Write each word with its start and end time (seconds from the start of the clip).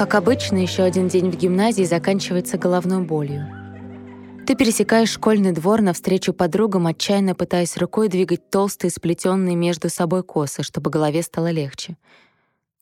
Как 0.00 0.14
обычно, 0.14 0.56
еще 0.56 0.82
один 0.82 1.08
день 1.08 1.30
в 1.30 1.36
гимназии 1.36 1.84
заканчивается 1.84 2.56
головной 2.56 3.02
болью. 3.02 3.46
Ты 4.46 4.54
пересекаешь 4.54 5.10
школьный 5.10 5.52
двор 5.52 5.82
навстречу 5.82 6.32
подругам, 6.32 6.86
отчаянно 6.86 7.34
пытаясь 7.34 7.76
рукой 7.76 8.08
двигать 8.08 8.48
толстые, 8.48 8.90
сплетенные 8.90 9.56
между 9.56 9.90
собой 9.90 10.22
косы, 10.22 10.62
чтобы 10.62 10.90
голове 10.90 11.22
стало 11.22 11.50
легче. 11.50 11.98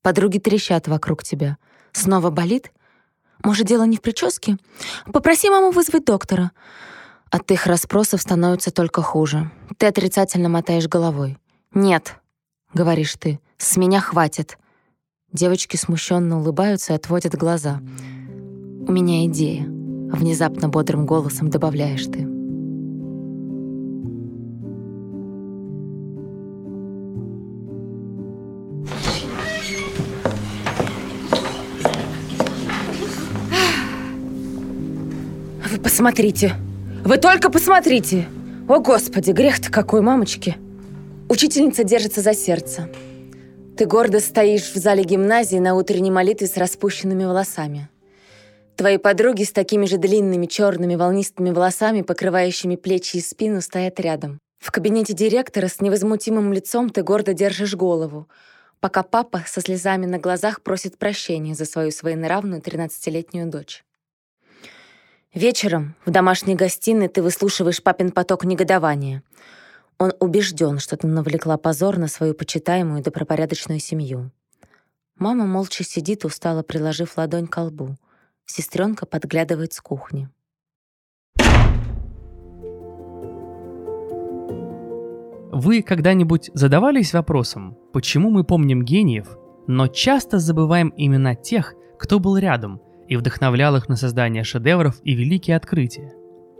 Подруги 0.01 0.39
трещат 0.39 0.87
вокруг 0.87 1.25
тебя. 1.25 1.57
Снова 1.91 2.31
болит? 2.31 2.71
Может, 3.43 3.67
дело 3.67 3.83
не 3.83 3.97
в 3.97 4.01
прическе? 4.01 4.57
Попроси 5.13 5.51
маму 5.51 5.73
вызвать 5.73 6.05
доктора. 6.05 6.53
От 7.33 7.51
их 7.51 7.67
расспросов 7.67 8.23
становится 8.23 8.71
только 8.71 9.03
хуже. 9.03 9.51
Ты 9.77 9.87
отрицательно 9.87 10.49
мотаешь 10.49 10.87
головой. 10.87 11.37
«Нет»,— 11.75 12.15
говоришь 12.75 13.17
ты,— 13.19 13.41
«с 13.59 13.77
меня 13.77 14.01
хватит». 14.01 14.57
Девочки 15.33 15.77
смущенно 15.77 16.39
улыбаются 16.39 16.95
и 16.95 16.97
отводят 16.97 17.35
глаза. 17.35 17.81
«У 18.87 18.93
меня 18.93 19.27
идея»,— 19.27 19.65
внезапно 20.11 20.71
бодрым 20.71 21.05
голосом 21.05 21.51
добавляешь 21.51 22.07
ты. 22.07 22.27
Вы 35.71 35.79
посмотрите! 35.79 36.55
Вы 37.05 37.19
только 37.19 37.51
посмотрите! 37.51 38.27
О, 38.67 38.81
Господи, 38.81 39.33
грех-то 39.33 39.71
какой, 39.71 40.01
мамочки! 40.01 40.57
Учительница 41.29 41.85
держится 41.85 42.23
за 42.23 42.33
сердце. 42.33 42.89
Ты 43.79 43.87
гордо 43.87 44.19
стоишь 44.19 44.73
в 44.73 44.75
зале 44.75 45.05
гимназии 45.05 45.59
на 45.59 45.77
утренней 45.77 46.11
молитве 46.11 46.49
с 46.49 46.57
распущенными 46.57 47.25
волосами. 47.25 47.89
Твои 48.75 48.99
подруги 48.99 49.45
с 49.45 49.53
такими 49.53 49.87
же 49.87 49.99
длинными 49.99 50.47
черными 50.47 50.97
волнистыми 50.97 51.51
волосами, 51.51 52.03
покрывающими 52.03 52.75
плечи 52.75 53.19
и 53.19 53.21
спину, 53.21 53.61
стоят 53.61 54.01
рядом. 54.01 54.41
В 54.59 54.73
кабинете 54.73 55.13
директора 55.13 55.69
с 55.69 55.81
невозмутимым 55.81 56.53
лицом 56.53 56.91
ты 56.91 57.05
гордо 57.05 57.35
держишь 57.35 57.77
голову, 57.77 58.27
пока 58.81 59.05
папа 59.05 59.45
со 59.47 59.61
слезами 59.61 60.07
на 60.07 60.19
глазах 60.19 60.63
просит 60.63 60.99
прощения 60.99 61.55
за 61.55 61.65
свою 61.65 61.93
своенравную 61.93 62.61
13-летнюю 62.61 63.49
дочь. 63.49 63.85
Вечером 65.33 65.95
в 66.05 66.11
домашней 66.11 66.57
гостиной 66.57 67.07
ты 67.07 67.23
выслушиваешь 67.23 67.81
папин 67.81 68.11
поток 68.11 68.45
негодования— 68.45 69.23
он 69.99 70.13
убежден, 70.21 70.79
что 70.79 70.97
ты 70.97 71.07
навлекла 71.07 71.57
позор 71.59 71.99
на 71.99 72.09
свою 72.09 72.35
почитаемую 72.35 73.03
добропорядочную 73.03 73.81
семью. 73.81 74.31
Мама 75.17 75.47
молча 75.47 75.83
сидит, 75.83 76.25
устало 76.25 76.63
приложив 76.63 77.17
ладонь 77.17 77.49
к 77.49 77.61
лбу. 77.61 77.97
Сестренка 78.47 79.05
подглядывает 79.05 79.73
с 79.73 79.81
кухни. 79.81 80.29
Вы 85.51 85.83
когда-нибудь 85.83 86.51
задавались 86.55 87.13
вопросом, 87.13 87.77
почему 87.93 88.31
мы 88.31 88.45
помним 88.45 88.85
гениев, 88.85 89.37
но 89.67 89.89
часто 89.89 90.39
забываем 90.39 90.95
имена 90.97 91.35
тех, 91.35 91.75
кто 91.99 92.21
был 92.21 92.37
рядом 92.37 92.81
и 93.09 93.17
вдохновлял 93.17 93.75
их 93.75 93.89
на 93.89 93.97
создание 93.97 94.45
шедевров 94.45 95.01
и 95.03 95.15
великие 95.15 95.57
открытия? 95.57 96.18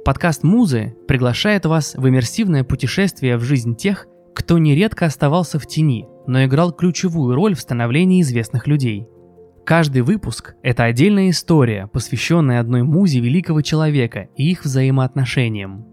Подкаст 0.09 0.43
«Музы» 0.43 0.97
приглашает 1.07 1.67
вас 1.67 1.95
в 1.95 2.09
иммерсивное 2.09 2.65
путешествие 2.65 3.37
в 3.37 3.43
жизнь 3.43 3.77
тех, 3.77 4.07
кто 4.35 4.57
нередко 4.57 5.05
оставался 5.05 5.59
в 5.59 5.67
тени, 5.67 6.09
но 6.27 6.47
играл 6.47 6.73
ключевую 6.73 7.35
роль 7.35 7.55
в 7.55 7.61
становлении 7.61 8.23
известных 8.23 8.67
людей. 8.67 9.07
Каждый 9.67 10.01
выпуск– 10.01 10.55
это 10.63 10.85
отдельная 10.85 11.29
история, 11.29 11.89
посвященная 11.89 12.59
одной 12.59 12.85
музе 12.85 13.21
великого 13.21 13.61
человека 13.61 14.31
и 14.35 14.51
их 14.51 14.65
взаимоотношениям. 14.65 15.85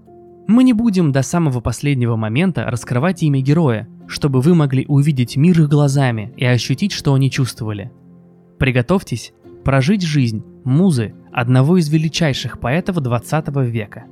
Мы 0.48 0.64
не 0.64 0.72
будем 0.72 1.12
до 1.12 1.22
самого 1.22 1.60
последнего 1.60 2.16
момента 2.16 2.64
раскрывать 2.64 3.22
имя 3.22 3.42
героя, 3.42 3.86
чтобы 4.08 4.40
вы 4.40 4.56
могли 4.56 4.86
увидеть 4.88 5.36
мир 5.36 5.60
их 5.60 5.68
глазами 5.68 6.34
и 6.38 6.46
ощутить, 6.46 6.94
что 6.94 7.14
они 7.16 7.30
чувствовали. 7.30 7.92
Приготовьтесь 8.60 9.34
прожить 9.66 10.04
жизнь 10.04 10.42
музы 10.66 11.16
одного 11.32 11.78
из 11.78 11.90
величайших 11.90 12.60
поэтов 12.60 12.98
20 12.98 13.48
века. 13.68 14.06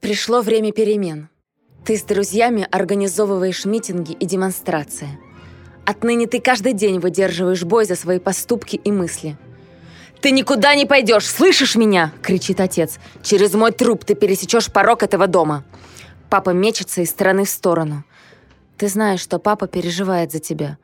Пришло 0.00 0.40
время 0.40 0.72
перемен. 0.72 1.28
Ты 1.84 1.96
с 1.96 2.02
друзьями 2.02 2.66
организовываешь 2.70 3.64
митинги 3.64 4.12
и 4.12 4.26
демонстрации. 4.26 5.18
Отныне 5.86 6.26
ты 6.26 6.40
каждый 6.40 6.72
день 6.72 6.98
выдерживаешь 6.98 7.62
бой 7.62 7.84
за 7.84 7.94
свои 7.94 8.18
поступки 8.18 8.76
и 8.76 8.90
мысли. 8.90 9.36
«Ты 10.22 10.30
никуда 10.30 10.74
не 10.74 10.86
пойдешь, 10.86 11.26
слышишь 11.26 11.76
меня?»— 11.76 12.10
кричит 12.22 12.58
отец. 12.58 12.98
«Через 13.22 13.52
мой 13.52 13.72
труп 13.72 14.06
ты 14.06 14.14
пересечешь 14.14 14.72
порог 14.72 15.02
этого 15.02 15.26
дома». 15.26 15.64
Папа 16.30 16.50
мечется 16.50 17.02
из 17.02 17.10
стороны 17.10 17.44
в 17.44 17.50
сторону. 17.50 18.04
Ты 18.76 18.88
знаешь, 18.88 19.20
что 19.20 19.38
папа 19.38 19.66
переживает 19.66 20.32
за 20.32 20.40
тебя, 20.40 20.78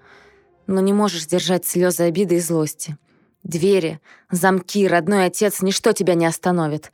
но 0.66 0.80
не 0.80 0.92
можешь 0.92 1.24
сдержать 1.24 1.66
слезы 1.66 2.02
обиды 2.02 2.36
и 2.36 2.40
злости. 2.40 2.96
Двери, 3.42 4.00
замки, 4.30 4.86
родной 4.86 5.26
отец, 5.26 5.62
ничто 5.62 5.92
тебя 5.92 6.14
не 6.14 6.26
остановит. 6.26 6.92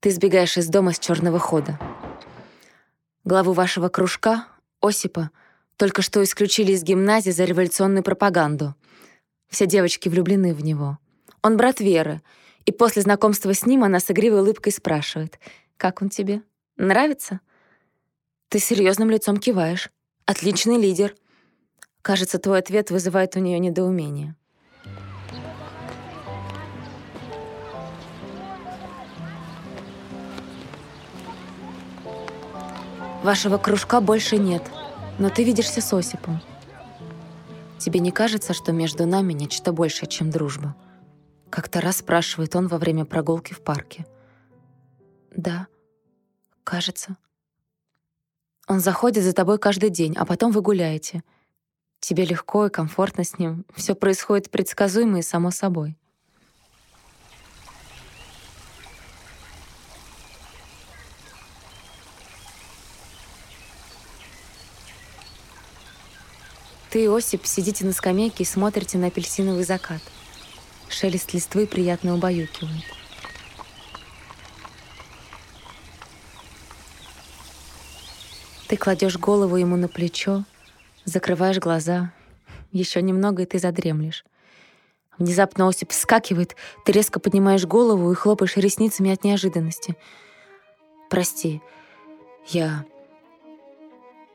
Ты 0.00 0.10
сбегаешь 0.10 0.56
из 0.56 0.68
дома 0.68 0.92
с 0.92 0.98
черного 0.98 1.38
хода. 1.38 1.78
Главу 3.24 3.52
вашего 3.52 3.88
кружка, 3.88 4.46
Осипа, 4.80 5.30
только 5.76 6.00
что 6.02 6.22
исключили 6.22 6.72
из 6.72 6.82
гимназии 6.82 7.30
за 7.30 7.44
революционную 7.44 8.02
пропаганду. 8.02 8.74
Все 9.48 9.66
девочки 9.66 10.08
влюблены 10.08 10.54
в 10.54 10.64
него. 10.64 10.98
Он 11.42 11.56
брат 11.56 11.80
Веры, 11.80 12.22
и 12.64 12.72
после 12.72 13.02
знакомства 13.02 13.52
с 13.52 13.66
ним 13.66 13.84
она 13.84 14.00
с 14.00 14.10
игривой 14.10 14.40
улыбкой 14.40 14.72
спрашивает, 14.72 15.38
«Как 15.76 16.02
он 16.02 16.08
тебе? 16.08 16.42
Нравится?» 16.76 17.40
Ты 18.48 18.58
серьезным 18.58 19.10
лицом 19.10 19.36
киваешь. 19.36 19.90
«Отличный 20.24 20.78
лидер». 20.78 21.14
Кажется, 22.02 22.38
твой 22.38 22.60
ответ 22.60 22.90
вызывает 22.90 23.36
у 23.36 23.40
нее 23.40 23.58
недоумение. 23.58 24.36
Вашего 33.26 33.58
кружка 33.58 34.00
больше 34.00 34.38
нет, 34.38 34.62
но 35.18 35.30
ты 35.30 35.42
видишься 35.42 35.80
с 35.80 35.92
Осипом. 35.92 36.40
Тебе 37.76 37.98
не 37.98 38.12
кажется, 38.12 38.54
что 38.54 38.70
между 38.70 39.04
нами 39.04 39.32
нечто 39.32 39.72
большее, 39.72 40.08
чем 40.08 40.30
дружба? 40.30 40.76
Как-то 41.50 41.80
раз 41.80 41.96
спрашивает 41.96 42.54
он 42.54 42.68
во 42.68 42.78
время 42.78 43.04
прогулки 43.04 43.52
в 43.52 43.64
парке. 43.64 44.06
Да, 45.32 45.66
кажется. 46.62 47.16
Он 48.68 48.78
заходит 48.78 49.24
за 49.24 49.32
тобой 49.32 49.58
каждый 49.58 49.90
день, 49.90 50.14
а 50.16 50.24
потом 50.24 50.52
вы 50.52 50.60
гуляете. 50.60 51.24
Тебе 51.98 52.24
легко 52.26 52.66
и 52.66 52.70
комфортно 52.70 53.24
с 53.24 53.40
ним. 53.40 53.66
Все 53.74 53.96
происходит 53.96 54.52
предсказуемо 54.52 55.18
и 55.18 55.22
само 55.22 55.50
собой. 55.50 55.98
Ты 66.96 67.04
и 67.04 67.08
Осип 67.08 67.44
сидите 67.44 67.84
на 67.84 67.92
скамейке 67.92 68.42
и 68.42 68.46
смотрите 68.46 68.96
на 68.96 69.08
апельсиновый 69.08 69.64
закат. 69.64 70.00
Шелест 70.88 71.34
листвы 71.34 71.66
приятно 71.66 72.14
убаюкивает. 72.14 72.84
Ты 78.66 78.78
кладешь 78.78 79.18
голову 79.18 79.56
ему 79.56 79.76
на 79.76 79.88
плечо, 79.88 80.44
закрываешь 81.04 81.58
глаза. 81.58 82.14
Еще 82.72 83.02
немного, 83.02 83.42
и 83.42 83.44
ты 83.44 83.58
задремлешь. 83.58 84.24
Внезапно 85.18 85.68
Осип 85.68 85.90
вскакивает, 85.90 86.56
ты 86.86 86.92
резко 86.92 87.20
поднимаешь 87.20 87.66
голову 87.66 88.10
и 88.10 88.14
хлопаешь 88.14 88.56
ресницами 88.56 89.12
от 89.12 89.22
неожиданности. 89.22 89.98
«Прости, 91.10 91.60
я... 92.46 92.86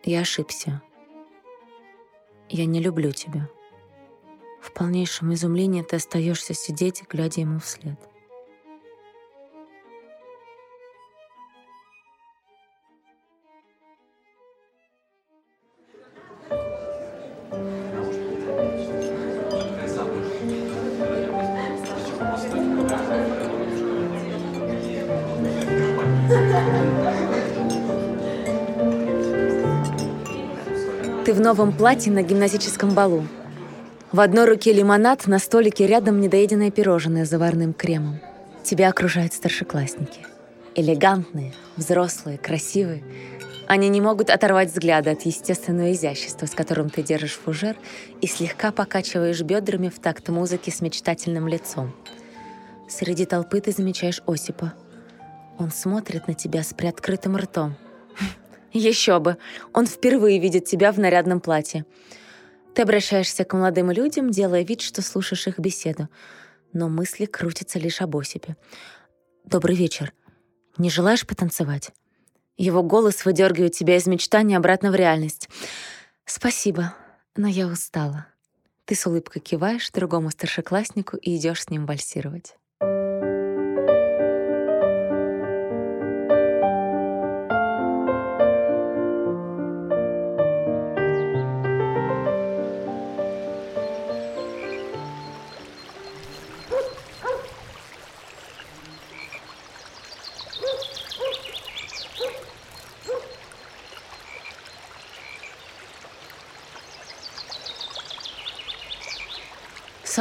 я 0.03 0.19
ошибся. 0.19 0.83
«Я 2.51 2.65
не 2.65 2.81
люблю 2.81 3.11
тебя». 3.11 3.47
В 4.61 4.73
полнейшем 4.73 5.33
изумлении 5.33 5.81
ты 5.83 5.95
остаешься 5.95 6.53
сидеть, 6.53 7.03
глядя 7.09 7.41
ему 7.41 7.59
вслед. 7.59 7.97
В 31.33 31.39
новом 31.39 31.71
платье 31.71 32.11
на 32.11 32.23
гимназическом 32.23 32.91
балу. 32.91 33.25
В 34.11 34.19
одной 34.19 34.45
руке 34.45 34.73
лимонад, 34.73 35.27
на 35.27 35.39
столике 35.39 35.87
рядом 35.87 36.19
недоеденное 36.19 36.71
пирожное 36.71 37.25
с 37.25 37.29
заварным 37.29 37.73
кремом. 37.73 38.19
Тебя 38.63 38.89
окружают 38.89 39.33
старшеклассники. 39.33 40.25
Элегантные, 40.75 41.53
взрослые, 41.77 42.37
красивые. 42.37 43.03
Они 43.67 43.87
не 43.87 44.01
могут 44.01 44.29
оторвать 44.29 44.69
взгляда 44.69 45.11
от 45.11 45.21
естественного 45.21 45.93
изящества, 45.93 46.45
с 46.45 46.51
которым 46.51 46.89
ты 46.89 47.03
держишь 47.03 47.39
фужер 47.39 47.77
и 48.19 48.27
слегка 48.27 48.71
покачиваешь 48.71 49.41
бедрами 49.41 49.87
в 49.87 49.99
такт 49.99 50.27
музыки 50.27 50.69
с 50.69 50.81
мечтательным 50.81 51.47
лицом. 51.47 51.93
Среди 52.89 53.25
толпы 53.25 53.61
ты 53.61 53.71
замечаешь 53.71 54.21
Осипа. 54.27 54.73
Он 55.57 55.71
смотрит 55.71 56.27
на 56.27 56.33
тебя 56.33 56.63
с 56.63 56.73
приоткрытым 56.73 57.37
ртом. 57.37 57.75
Еще 58.73 59.19
бы! 59.19 59.37
Он 59.73 59.85
впервые 59.85 60.39
видит 60.39 60.65
тебя 60.65 60.91
в 60.91 60.99
нарядном 60.99 61.41
платье. 61.41 61.85
Ты 62.73 62.83
обращаешься 62.83 63.43
к 63.43 63.53
молодым 63.53 63.91
людям, 63.91 64.29
делая 64.29 64.63
вид, 64.63 64.81
что 64.81 65.01
слушаешь 65.01 65.47
их 65.47 65.59
беседу. 65.59 66.07
Но 66.71 66.87
мысли 66.87 67.25
крутятся 67.25 67.79
лишь 67.79 68.01
об 68.01 68.15
Осипе. 68.15 68.55
«Добрый 69.43 69.75
вечер. 69.75 70.13
Не 70.77 70.89
желаешь 70.89 71.27
потанцевать?» 71.27 71.91
Его 72.57 72.83
голос 72.83 73.25
выдергивает 73.25 73.73
тебя 73.73 73.97
из 73.97 74.07
мечтания 74.07 74.57
обратно 74.57 74.91
в 74.91 74.95
реальность. 74.95 75.49
«Спасибо, 76.25 76.93
но 77.35 77.47
я 77.47 77.67
устала». 77.67 78.27
Ты 78.85 78.95
с 78.95 79.05
улыбкой 79.05 79.41
киваешь 79.41 79.89
другому 79.91 80.31
старшекласснику 80.31 81.17
и 81.17 81.35
идешь 81.35 81.63
с 81.63 81.69
ним 81.69 81.85
вальсировать. 81.85 82.55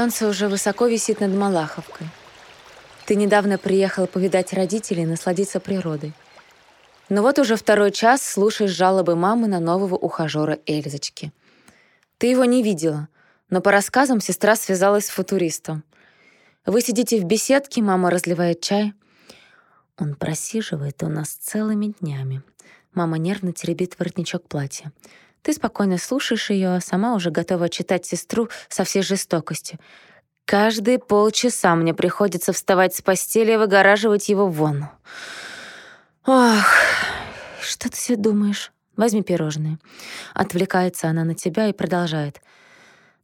Солнце 0.01 0.27
уже 0.29 0.49
высоко 0.49 0.87
висит 0.87 1.21
над 1.21 1.31
Малаховкой. 1.35 2.07
Ты 3.05 3.17
недавно 3.17 3.59
приехала 3.59 4.07
повидать 4.07 4.55
родителей 4.55 5.03
и 5.03 5.07
насладиться 5.07 5.61
природой. 5.61 6.15
Но 7.11 7.21
вот 7.21 7.39
уже 7.39 7.55
второй 7.55 7.91
час 7.91 8.23
слушаешь 8.23 8.71
жалобы 8.71 9.15
мамы 9.15 9.47
на 9.47 9.61
нового 9.61 9.97
ухажера 9.97 10.59
Эльзочки. 10.65 11.35
Ты 12.17 12.29
его 12.29 12.47
не 12.47 12.63
видела, 12.63 13.09
но 13.51 13.61
по 13.61 13.71
рассказам 13.71 14.23
сестра 14.23 14.57
связалась 14.57 15.05
с 15.05 15.11
футуристом. 15.11 15.85
Вы 16.65 16.81
сидите 16.81 17.21
в 17.21 17.25
беседке, 17.25 17.83
мама 17.83 18.09
разливает 18.09 18.63
чай. 18.63 18.95
Он 19.99 20.15
просиживает 20.15 21.03
у 21.03 21.09
нас 21.09 21.29
целыми 21.29 21.93
днями. 22.01 22.43
Мама 22.95 23.19
нервно 23.19 23.53
теребит 23.53 23.99
воротничок 23.99 24.49
платья. 24.49 24.93
Ты 25.43 25.55
спокойно 25.55 25.97
слушаешь 25.97 26.51
ее, 26.51 26.77
а 26.77 26.81
сама 26.81 27.15
уже 27.15 27.31
готова 27.31 27.69
читать 27.69 28.05
сестру 28.05 28.49
со 28.69 28.85
всей 28.85 29.03
жестокостью. 29.03 29.79
Каждые 30.45 30.99
полчаса 30.99 31.75
мне 31.77 31.95
приходится 31.95 32.53
вставать 32.53 32.95
с 32.95 33.03
постели 33.03 33.53
и 33.53 33.57
выгораживать 33.57 34.29
его 34.29 34.49
вон. 34.49 34.89
Ох, 36.27 36.65
что 37.63 37.89
ты 37.91 37.97
себе 37.97 38.17
думаешь? 38.17 38.73
Возьми 38.97 39.23
пирожные. 39.23 39.79
Отвлекается 40.35 41.09
она 41.09 41.25
на 41.25 41.35
тебя 41.35 41.69
и 41.69 41.73
продолжает. 41.73 42.43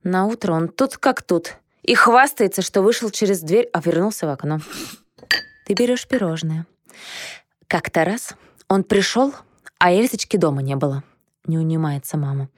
На 0.03 0.25
утро 0.25 0.53
он 0.53 0.69
тут 0.69 0.97
как 0.97 1.23
тут. 1.23 1.57
И 1.83 1.95
хвастается, 1.95 2.63
что 2.63 2.81
вышел 2.81 3.11
через 3.11 3.41
дверь, 3.41 3.69
а 3.73 3.81
вернулся 3.81 4.27
в 4.27 4.31
окно. 4.31 4.61
Ты 5.67 5.75
берешь 5.75 6.07
пирожные. 6.07 6.65
Как-то 7.67 8.05
раз 8.05 8.35
он 8.69 8.85
пришел, 8.85 9.35
а 9.79 9.93
Эльзочки 9.93 10.37
дома 10.37 10.63
не 10.63 10.77
было 10.77 11.03
не 11.47 11.59
унимается 11.59 12.17
мама. 12.17 12.49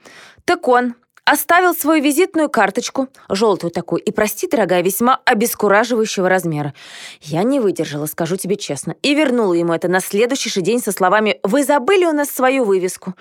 «Так 0.45 0.67
он 0.67 0.95
оставил 1.25 1.75
свою 1.75 2.03
визитную 2.03 2.49
карточку, 2.49 3.07
желтую 3.29 3.71
такую, 3.71 4.01
и, 4.01 4.11
прости, 4.11 4.47
дорогая, 4.47 4.81
весьма 4.81 5.19
обескураживающего 5.25 6.27
размера. 6.27 6.73
Я 7.21 7.43
не 7.43 7.59
выдержала, 7.59 8.07
скажу 8.07 8.35
тебе 8.35 8.55
честно, 8.55 8.95
и 9.03 9.13
вернула 9.13 9.53
ему 9.53 9.73
это 9.73 9.87
на 9.87 9.99
следующий 9.99 10.49
же 10.49 10.61
день 10.61 10.81
со 10.81 10.91
словами 10.91 11.39
«Вы 11.43 11.63
забыли 11.63 12.05
у 12.05 12.11
нас 12.11 12.29
свою 12.29 12.63
вывеску». 12.63 13.13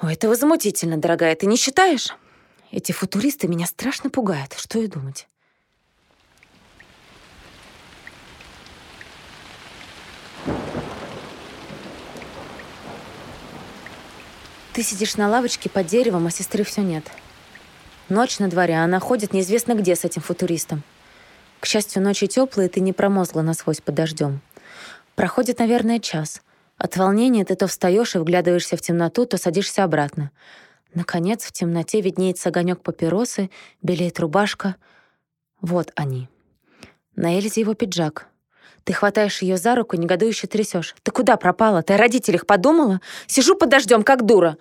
Ой, 0.00 0.14
это 0.14 0.28
возмутительно, 0.28 0.96
дорогая, 0.96 1.36
ты 1.36 1.46
не 1.46 1.56
считаешь? 1.56 2.16
Эти 2.70 2.92
футуристы 2.92 3.46
меня 3.46 3.66
страшно 3.66 4.08
пугают, 4.08 4.54
что 4.54 4.78
и 4.78 4.86
думать. 4.86 5.28
Ты 14.72 14.82
сидишь 14.82 15.16
на 15.16 15.28
лавочке 15.28 15.68
под 15.68 15.86
деревом, 15.86 16.26
а 16.26 16.30
сестры 16.30 16.64
все 16.64 16.80
нет. 16.80 17.04
Ночь 18.08 18.38
на 18.38 18.48
дворе, 18.48 18.74
а 18.78 18.84
она 18.84 19.00
ходит 19.00 19.34
неизвестно 19.34 19.74
где 19.74 19.94
с 19.94 20.04
этим 20.04 20.22
футуристом. 20.22 20.82
К 21.60 21.66
счастью, 21.66 22.02
ночи 22.02 22.26
теплые, 22.26 22.70
ты 22.70 22.80
не 22.80 22.94
промозгла 22.94 23.42
насквозь 23.42 23.82
под 23.82 23.94
дождем. 23.94 24.40
Проходит, 25.14 25.58
наверное, 25.58 25.98
час. 25.98 26.40
От 26.78 26.96
волнения 26.96 27.44
ты 27.44 27.54
то 27.54 27.66
встаешь 27.66 28.14
и 28.14 28.18
вглядываешься 28.18 28.78
в 28.78 28.80
темноту, 28.80 29.26
то 29.26 29.36
садишься 29.36 29.84
обратно. 29.84 30.30
Наконец, 30.94 31.44
в 31.44 31.52
темноте 31.52 32.00
виднеется 32.00 32.48
огонек 32.48 32.80
папиросы, 32.80 33.50
белеет 33.82 34.18
рубашка. 34.20 34.76
Вот 35.60 35.92
они. 35.96 36.28
На 37.14 37.36
Эльзе 37.36 37.60
его 37.60 37.74
пиджак. 37.74 38.26
Ты 38.84 38.92
хватаешь 38.92 39.42
ее 39.42 39.56
за 39.56 39.74
руку, 39.74 39.96
негодующе 39.96 40.46
трясешь. 40.46 40.94
Ты 41.02 41.12
куда 41.12 41.36
пропала? 41.36 41.82
Ты 41.82 41.94
о 41.94 41.96
родителях 41.96 42.46
подумала? 42.46 43.00
Сижу 43.26 43.56
под 43.56 43.68
дождем, 43.68 44.02
как 44.02 44.26
дура. 44.26 44.56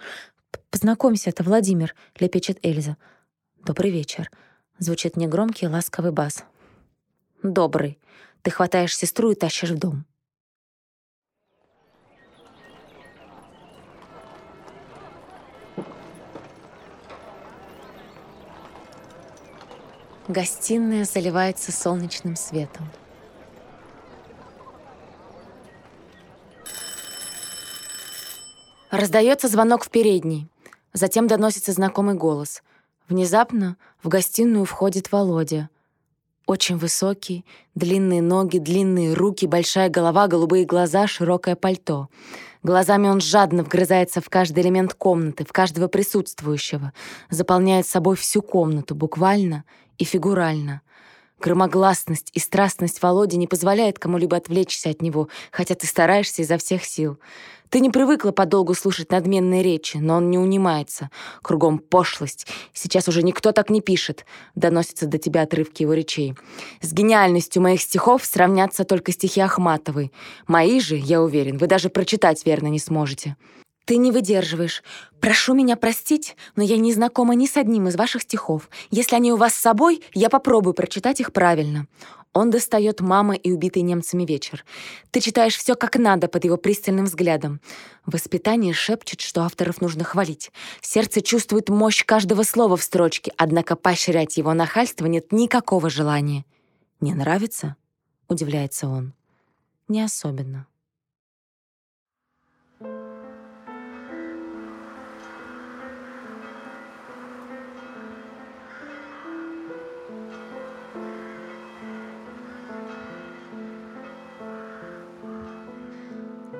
Познакомься, 0.69 1.29
это 1.29 1.43
Владимир, 1.43 1.95
лепечет 2.19 2.59
Эльза. 2.63 2.97
Добрый 3.65 3.91
вечер. 3.91 4.29
Звучит 4.77 5.17
негромкий 5.17 5.67
ласковый 5.67 6.11
бас. 6.11 6.43
Добрый. 7.43 7.99
Ты 8.43 8.51
хватаешь 8.51 8.95
сестру 8.95 9.31
и 9.31 9.35
тащишь 9.35 9.71
в 9.71 9.77
дом. 9.77 10.05
Гостиная 20.27 21.03
заливается 21.03 21.71
солнечным 21.71 22.35
светом. 22.35 22.89
Раздается 28.91 29.47
звонок 29.47 29.85
в 29.85 29.89
передней. 29.89 30.49
Затем 30.91 31.25
доносится 31.27 31.71
знакомый 31.71 32.15
голос. 32.15 32.61
Внезапно 33.07 33.77
в 34.03 34.09
гостиную 34.09 34.65
входит 34.65 35.13
Володя. 35.13 35.69
Очень 36.45 36.75
высокий, 36.75 37.45
длинные 37.73 38.21
ноги, 38.21 38.57
длинные 38.57 39.13
руки, 39.13 39.47
большая 39.47 39.89
голова, 39.89 40.27
голубые 40.27 40.65
глаза, 40.65 41.07
широкое 41.07 41.55
пальто. 41.55 42.09
Глазами 42.63 43.07
он 43.07 43.21
жадно 43.21 43.63
вгрызается 43.63 44.19
в 44.19 44.29
каждый 44.29 44.61
элемент 44.61 44.93
комнаты, 44.93 45.45
в 45.45 45.53
каждого 45.53 45.87
присутствующего, 45.87 46.91
заполняет 47.29 47.87
собой 47.87 48.17
всю 48.17 48.41
комнату, 48.41 48.93
буквально 48.93 49.63
и 49.99 50.03
фигурально. 50.03 50.81
Громогласность 51.41 52.29
и 52.33 52.39
страстность 52.39 53.01
Володи 53.01 53.35
не 53.35 53.47
позволяет 53.47 53.97
кому-либо 53.97 54.37
отвлечься 54.37 54.91
от 54.91 55.01
него, 55.01 55.27
хотя 55.51 55.73
ты 55.73 55.87
стараешься 55.87 56.43
изо 56.43 56.59
всех 56.59 56.85
сил. 56.85 57.17
Ты 57.69 57.79
не 57.79 57.89
привыкла 57.89 58.31
подолгу 58.31 58.75
слушать 58.75 59.11
надменные 59.11 59.63
речи, 59.63 59.97
но 59.97 60.17
он 60.17 60.29
не 60.29 60.37
унимается. 60.37 61.09
Кругом 61.41 61.79
пошлость. 61.79 62.45
Сейчас 62.73 63.07
уже 63.07 63.23
никто 63.23 63.53
так 63.53 63.71
не 63.71 63.81
пишет. 63.81 64.25
Доносятся 64.53 65.07
до 65.07 65.17
тебя 65.17 65.41
отрывки 65.41 65.81
его 65.81 65.93
речей. 65.93 66.35
С 66.81 66.93
гениальностью 66.93 67.61
моих 67.63 67.81
стихов 67.81 68.23
сравнятся 68.23 68.83
только 68.83 69.11
стихи 69.11 69.41
Ахматовой. 69.41 70.11
Мои 70.47 70.79
же, 70.79 70.95
я 70.95 71.23
уверен, 71.23 71.57
вы 71.57 71.65
даже 71.65 71.89
прочитать 71.89 72.45
верно 72.45 72.67
не 72.67 72.79
сможете. 72.79 73.35
Ты 73.85 73.97
не 73.97 74.11
выдерживаешь. 74.11 74.83
Прошу 75.19 75.53
меня 75.53 75.75
простить, 75.75 76.35
но 76.55 76.63
я 76.63 76.77
не 76.77 76.93
знакома 76.93 77.35
ни 77.35 77.47
с 77.47 77.57
одним 77.57 77.87
из 77.87 77.95
ваших 77.95 78.21
стихов. 78.21 78.69
Если 78.89 79.15
они 79.15 79.31
у 79.33 79.37
вас 79.37 79.53
с 79.53 79.59
собой, 79.59 80.03
я 80.13 80.29
попробую 80.29 80.73
прочитать 80.73 81.19
их 81.19 81.33
правильно. 81.33 81.87
Он 82.33 82.49
достает 82.49 83.01
«Мама 83.01 83.35
и 83.35 83.51
убитый 83.51 83.81
немцами 83.81 84.23
вечер». 84.23 84.63
Ты 85.09 85.19
читаешь 85.19 85.57
все 85.57 85.75
как 85.75 85.97
надо 85.97 86.29
под 86.29 86.45
его 86.45 86.55
пристальным 86.55 87.05
взглядом. 87.05 87.59
Воспитание 88.05 88.73
шепчет, 88.73 89.19
что 89.19 89.41
авторов 89.41 89.81
нужно 89.81 90.05
хвалить. 90.05 90.51
Сердце 90.79 91.21
чувствует 91.21 91.67
мощь 91.67 92.05
каждого 92.05 92.43
слова 92.43 92.77
в 92.77 92.83
строчке, 92.83 93.33
однако 93.35 93.75
поощрять 93.75 94.37
его 94.37 94.53
нахальство 94.53 95.07
нет 95.07 95.33
никакого 95.33 95.89
желания. 95.89 96.45
«Не 97.01 97.13
нравится?»— 97.13 97.75
удивляется 98.29 98.87
он. 98.87 99.13
«Не 99.89 100.03
особенно». 100.03 100.67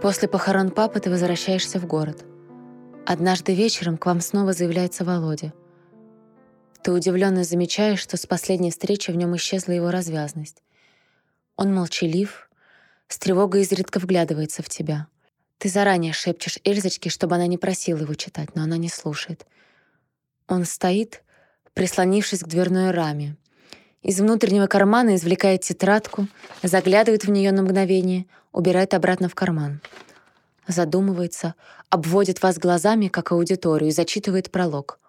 После 0.02 0.28
похорон 0.28 0.72
папы 0.72 1.00
ты 1.00 1.12
возвращаешься 1.12 1.80
в 1.80 1.86
город. 1.86 2.26
Однажды 3.06 3.54
вечером 3.54 3.98
к 4.00 4.08
вам 4.08 4.20
снова 4.20 4.52
заявляется 4.52 5.06
Володя. 5.06 5.54
Ты 6.82 6.92
удивленно 6.92 7.44
замечаешь, 7.44 8.00
что 8.00 8.18
с 8.18 8.26
последней 8.26 8.72
встречи 8.72 9.12
в 9.12 9.16
нем 9.16 9.36
исчезла 9.36 9.74
его 9.74 9.92
развязность. 9.92 10.64
Он 11.56 11.72
молчалив, 11.72 12.50
с 13.10 13.20
тревогой 13.20 13.62
изредка 13.62 14.00
вглядывается 14.00 14.64
в 14.64 14.70
тебя. 14.70 15.06
Ты 15.60 15.70
заранее 15.70 16.14
шепчешь 16.14 16.58
Эльзочке, 16.64 17.12
чтобы 17.12 17.36
она 17.36 17.46
не 17.46 17.60
просила 17.60 18.00
его 18.00 18.16
читать, 18.16 18.56
но 18.56 18.64
она 18.64 18.78
не 18.78 18.90
слушает. 18.90 19.46
Он 20.48 20.66
стоит, 20.66 21.24
прислонившись 21.76 22.42
к 22.42 22.48
дверной 22.48 22.90
раме. 22.90 23.38
Из 24.04 24.20
внутреннего 24.20 24.66
кармана 24.66 25.16
извлекает 25.16 25.62
тетрадку, 25.62 26.28
заглядывает 26.64 27.26
в 27.26 27.30
нее 27.30 27.52
на 27.52 27.62
мгновение, 27.62 28.26
убирает 28.52 28.96
обратно 28.96 29.30
в 29.30 29.36
карман. 29.36 29.80
Задумывается, 30.68 31.54
обводит 31.90 32.42
вас 32.42 32.58
глазами, 32.58 33.10
как 33.10 33.32
аудиторию, 33.32 33.90
и 33.90 33.94
зачитывает 33.94 34.50
пролог. 34.50 35.00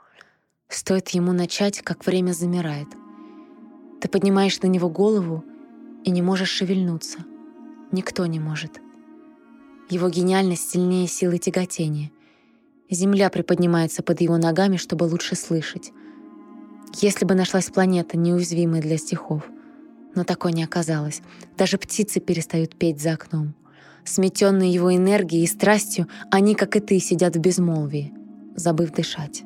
Стоит 0.68 1.08
ему 1.10 1.32
начать, 1.32 1.80
как 1.80 2.04
время 2.04 2.32
замирает. 2.32 2.88
Ты 4.02 4.08
поднимаешь 4.08 4.60
на 4.60 4.66
него 4.66 4.90
голову 4.90 5.42
и 6.04 6.10
не 6.10 6.20
можешь 6.20 6.50
шевельнуться. 6.50 7.20
Никто 7.92 8.26
не 8.26 8.40
может. 8.40 8.80
Его 9.88 10.08
гениальность 10.08 10.70
сильнее 10.70 11.06
силы 11.06 11.38
тяготения. 11.38 12.10
Земля 12.90 13.30
приподнимается 13.30 14.02
под 14.02 14.20
его 14.20 14.36
ногами, 14.36 14.76
чтобы 14.76 15.04
лучше 15.04 15.34
слышать. 15.34 15.92
Если 17.00 17.24
бы 17.24 17.34
нашлась 17.34 17.70
планета, 17.70 18.16
неуязвимая 18.16 18.82
для 18.82 18.98
стихов. 18.98 19.42
Но 20.14 20.24
такой 20.24 20.52
не 20.52 20.62
оказалось. 20.62 21.22
Даже 21.56 21.78
птицы 21.78 22.20
перестают 22.20 22.76
петь 22.76 23.00
за 23.00 23.12
окном. 23.12 23.54
Сметенные 24.04 24.72
его 24.72 24.94
энергией 24.94 25.44
и 25.44 25.46
страстью, 25.46 26.08
они, 26.30 26.54
как 26.54 26.76
и 26.76 26.80
ты, 26.80 26.98
сидят 26.98 27.36
в 27.36 27.40
безмолвии, 27.40 28.12
забыв 28.56 28.92
дышать. 28.92 29.42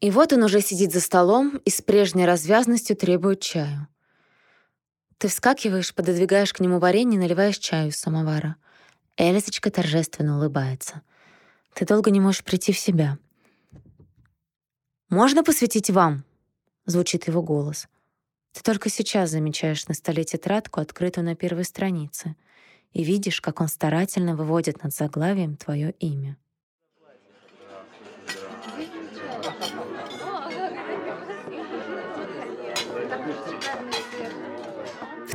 И 0.00 0.10
вот 0.10 0.32
он 0.32 0.42
уже 0.42 0.60
сидит 0.60 0.92
за 0.92 1.00
столом 1.00 1.60
и 1.64 1.70
с 1.70 1.82
прежней 1.82 2.24
развязностью 2.24 2.96
требует 2.96 3.40
чаю. 3.40 3.86
Ты 5.18 5.28
вскакиваешь, 5.28 5.94
пододвигаешь 5.94 6.52
к 6.52 6.60
нему 6.60 6.78
варенье 6.78 7.20
наливаешь 7.20 7.58
чаю 7.58 7.88
из 7.88 7.96
самовара. 7.96 8.56
Элисочка 9.16 9.70
торжественно 9.70 10.38
улыбается. 10.38 11.02
Ты 11.74 11.84
долго 11.84 12.10
не 12.10 12.20
можешь 12.20 12.44
прийти 12.44 12.72
в 12.72 12.78
себя. 12.78 13.18
«Можно 15.10 15.42
посвятить 15.44 15.90
вам?»— 15.90 16.24
звучит 16.86 17.26
его 17.26 17.42
голос. 17.42 17.88
Ты 18.52 18.62
только 18.62 18.88
сейчас 18.90 19.30
замечаешь 19.30 19.86
на 19.86 19.94
столе 19.94 20.24
тетрадку, 20.24 20.80
открытую 20.80 21.24
на 21.24 21.36
первой 21.36 21.64
странице, 21.64 22.36
и 22.92 23.04
видишь, 23.04 23.40
как 23.40 23.60
он 23.60 23.68
старательно 23.68 24.34
выводит 24.34 24.82
над 24.82 24.92
заглавием 24.92 25.56
твое 25.56 25.92
имя. 26.00 26.36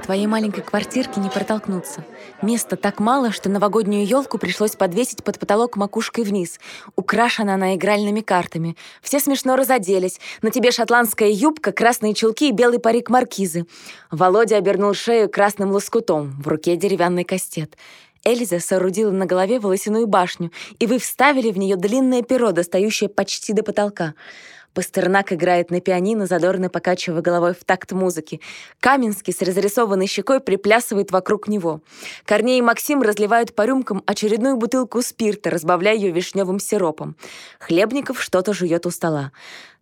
Твоей 0.05 0.27
маленькой 0.27 0.61
квартирке 0.61 1.19
не 1.19 1.29
протолкнуться. 1.29 2.05
Места 2.43 2.75
так 2.75 2.99
мало, 2.99 3.31
что 3.31 3.49
новогоднюю 3.49 4.05
елку 4.05 4.37
пришлось 4.37 4.75
подвесить 4.75 5.23
под 5.23 5.39
потолок 5.39 5.77
макушкой 5.77 6.23
вниз. 6.23 6.59
Украшена 6.95 7.55
она 7.55 7.75
игральными 7.75 8.21
картами. 8.21 8.77
Все 9.01 9.19
смешно 9.19 9.55
разоделись. 9.55 10.19
На 10.43 10.51
тебе 10.51 10.71
шотландская 10.71 11.29
юбка, 11.29 11.71
красные 11.71 12.13
чулки 12.13 12.49
и 12.49 12.51
белый 12.51 12.77
парик 12.77 13.09
маркизы. 13.09 13.65
Володя 14.11 14.57
обернул 14.57 14.93
шею 14.93 15.27
красным 15.27 15.71
лоскутом, 15.71 16.39
в 16.39 16.47
руке 16.47 16.75
деревянный 16.75 17.23
кастет. 17.23 17.75
Эльза 18.23 18.59
соорудила 18.59 19.11
на 19.11 19.25
голове 19.25 19.59
волосяную 19.59 20.05
башню, 20.05 20.51
и 20.77 20.85
вы 20.85 20.99
вставили 20.99 21.51
в 21.51 21.57
нее 21.57 21.77
длинное 21.77 22.21
перо, 22.21 22.51
достающее 22.51 23.09
почти 23.09 23.53
до 23.53 23.63
потолка. 23.63 24.13
Пастернак 24.75 25.31
играет 25.31 25.71
на 25.71 25.79
пианино, 25.79 26.27
задорно 26.27 26.69
покачивая 26.69 27.21
головой 27.21 27.53
в 27.53 27.63
такт 27.63 27.93
музыки. 27.93 28.41
Каменский 28.81 29.33
с 29.33 29.41
разрисованной 29.41 30.05
щекой 30.05 30.41
приплясывает 30.41 31.11
вокруг 31.11 31.47
него. 31.47 31.79
Корней 32.25 32.59
и 32.59 32.61
Максим 32.61 33.01
разливают 33.01 33.55
по 33.55 33.65
рюмкам 33.65 34.03
очередную 34.05 34.57
бутылку 34.57 35.01
спирта, 35.01 35.49
разбавляя 35.49 35.95
ее 35.95 36.11
вишневым 36.11 36.59
сиропом. 36.59 37.15
Хлебников 37.57 38.21
что-то 38.21 38.53
жует 38.53 38.85
у 38.85 38.91
стола. 38.91 39.31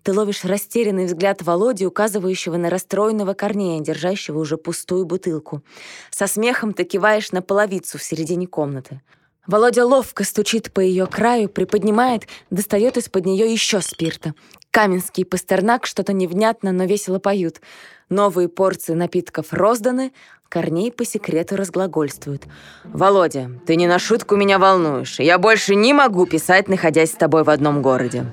Ты 0.04 0.14
ловишь 0.14 0.46
растерянный 0.46 1.06
взгляд 1.06 1.42
Володи, 1.42 1.88
указывающего 1.88 2.58
на 2.58 2.70
расстроенного 2.70 3.34
Корнея, 3.34 3.82
держащего 3.82 4.38
уже 4.38 4.58
пустую 4.58 5.06
бутылку. 5.06 5.64
Со 6.12 6.28
смехом 6.28 6.72
ты 6.72 6.84
киваешь 6.84 7.32
на 7.32 7.42
половицу 7.42 7.98
в 7.98 8.04
середине 8.04 8.46
комнаты. 8.46 9.02
Володя 9.48 9.86
ловко 9.86 10.24
стучит 10.24 10.72
по 10.72 10.80
ее 10.80 11.08
краю, 11.08 11.50
приподнимает, 11.50 12.28
достает 12.50 12.98
из-под 12.98 13.26
нее 13.26 13.52
еще 13.52 13.82
спирта. 13.82 14.36
Каменский 14.74 15.22
и 15.22 15.24
Пастернак 15.24 15.86
что-то 15.86 16.13
невнятно, 16.13 16.72
но 16.72 16.86
весело 16.86 17.20
поют. 17.20 17.62
Новые 18.10 18.50
порции 18.50 18.94
напитков 18.94 19.53
розданы, 19.53 20.13
Корней 20.50 20.92
по 20.92 21.06
секрету 21.06 21.56
разглагольствует. 21.56 22.46
«Володя, 22.84 23.51
ты 23.68 23.75
не 23.75 23.86
на 23.86 24.00
шутку 24.00 24.36
меня 24.36 24.58
волнуешь. 24.58 25.20
Я 25.20 25.38
больше 25.38 25.75
не 25.75 25.94
могу 25.94 26.25
писать, 26.25 26.68
находясь 26.70 27.12
с 27.12 27.15
тобой 27.15 27.44
в 27.44 27.51
одном 27.51 27.84
городе». 27.84 28.25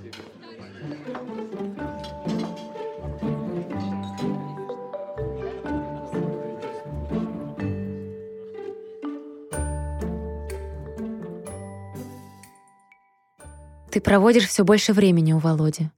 Ты 13.91 14.01
проводишь 14.01 14.47
все 14.47 14.65
больше 14.65 14.95
времени 14.95 15.35
у 15.35 15.39
Володи. 15.39 15.91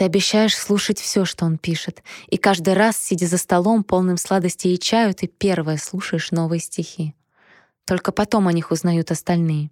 Ты 0.00 0.06
обещаешь 0.06 0.56
слушать 0.56 0.98
все, 0.98 1.26
что 1.26 1.44
он 1.44 1.58
пишет, 1.58 2.02
и 2.28 2.38
каждый 2.38 2.72
раз, 2.72 2.96
сидя 2.96 3.26
за 3.26 3.36
столом, 3.36 3.84
полным 3.84 4.16
сладостей 4.16 4.72
и 4.72 4.78
чаю, 4.78 5.12
ты 5.12 5.26
первая 5.26 5.76
слушаешь 5.76 6.30
новые 6.30 6.60
стихи. 6.60 7.14
Только 7.84 8.10
потом 8.10 8.48
о 8.48 8.52
них 8.54 8.70
узнают 8.70 9.10
остальные. 9.10 9.70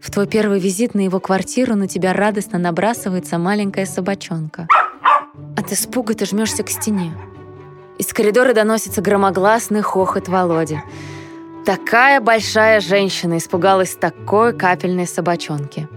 В 0.00 0.10
твой 0.10 0.26
первый 0.26 0.58
визит 0.58 0.94
на 0.94 1.02
его 1.02 1.20
квартиру 1.20 1.76
на 1.76 1.86
тебя 1.86 2.12
радостно 2.12 2.58
набрасывается 2.58 3.38
маленькая 3.38 3.86
собачонка. 3.86 4.66
От 5.56 5.70
испуга 5.70 6.14
ты 6.14 6.26
жмешься 6.26 6.64
к 6.64 6.68
стене. 6.68 7.12
Из 8.00 8.12
коридора 8.12 8.52
доносится 8.52 9.00
громогласный 9.00 9.82
хохот 9.82 10.26
Володи. 10.26 10.80
Такая 11.64 12.20
большая 12.20 12.80
женщина 12.80 13.38
испугалась 13.38 13.94
такой 13.94 14.58
капельной 14.58 15.06
собачонки— 15.06 15.88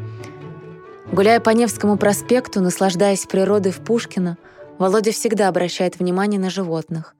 Гуляя 1.11 1.39
по 1.39 1.51
Невскому 1.51 1.97
проспекту, 1.97 2.59
наслаждаясь 2.59 3.25
природой 3.25 3.71
в 3.71 3.79
Пушкино, 3.79 4.37
Володя 4.77 5.11
всегда 5.11 5.47
обращает 5.47 5.97
внимание 5.97 6.39
на 6.39 6.49
животных. 6.49 7.15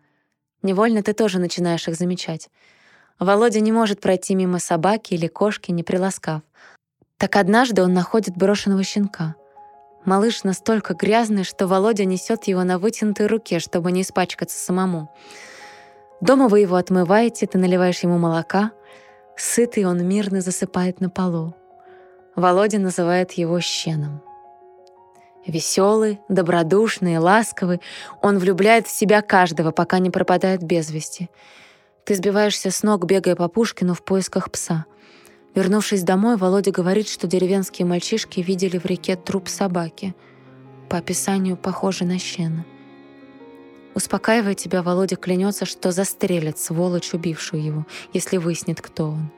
Невольно 0.62 1.02
ты 1.02 1.14
тоже 1.14 1.40
начинаешь 1.40 1.88
их 1.88 1.96
замечать. 1.96 2.50
Володя 3.18 3.62
не 3.62 3.72
может 3.72 4.02
пройти 4.02 4.36
мимо 4.36 4.60
собаки 4.60 5.14
или 5.14 5.28
кошки, 5.28 5.72
не 5.72 5.84
приласкав. 5.84 6.42
Так 7.18 7.36
однажды 7.38 7.82
он 7.82 7.94
находит 7.94 8.36
брошенного 8.36 8.84
щенка. 8.84 9.36
Малыш 10.06 10.44
настолько 10.44 10.94
грязный, 10.94 11.44
что 11.44 11.66
Володя 11.66 12.06
несет 12.06 12.44
его 12.44 12.64
на 12.64 12.80
вытянутой 12.80 13.28
руке, 13.28 13.60
чтобы 13.60 13.92
не 13.92 14.02
испачкаться 14.02 14.60
самому. 14.60 15.10
Дома 16.22 16.48
вы 16.50 16.60
его 16.60 16.76
отмываете, 16.76 17.48
ты 17.48 17.58
наливаешь 17.58 18.00
ему 18.00 18.18
молока. 18.18 18.72
Сытый 19.36 19.86
он 19.86 20.06
мирно 20.06 20.42
засыпает 20.42 21.00
на 21.00 21.10
полу. 21.10 21.56
Володя 22.38 22.78
называет 22.78 23.32
его 23.32 23.60
щеном. 23.60 24.22
Веселый, 25.48 26.20
добродушный, 26.30 27.18
ласковый, 27.18 27.82
он 28.22 28.38
влюбляет 28.38 28.86
в 28.86 28.92
себя 28.92 29.24
каждого, 29.24 29.72
пока 29.72 29.98
не 29.98 30.12
пропадает 30.12 30.62
без 30.62 30.92
вести. 30.92 31.32
Ты 32.06 32.14
сбиваешься 32.14 32.70
с 32.70 32.84
ног, 32.84 33.06
бегая 33.06 33.36
по 33.36 33.48
Пушкину 33.48 33.96
в 33.96 34.04
поисках 34.06 34.52
пса. 34.52 34.86
Вернувшись 35.56 36.04
домой, 36.04 36.38
Володя 36.38 36.70
говорит, 36.70 37.10
что 37.10 37.26
деревенские 37.26 37.88
мальчишки 37.88 38.40
видели 38.42 38.78
в 38.78 38.86
реке 38.86 39.16
труп 39.16 39.50
собаки, 39.50 40.14
по 40.90 41.00
описанию 41.00 41.58
похожий 41.58 42.06
на 42.06 42.20
щена. 42.20 42.66
Успокаивая 43.96 44.54
тебя, 44.54 44.84
Володя 44.84 45.16
клянется, 45.16 45.66
что 45.66 45.92
застрелит 45.92 46.60
сволочь, 46.60 47.16
убившую 47.16 47.64
его, 47.64 47.88
если 48.14 48.38
выяснит, 48.38 48.80
кто 48.80 49.10
он 49.10 49.32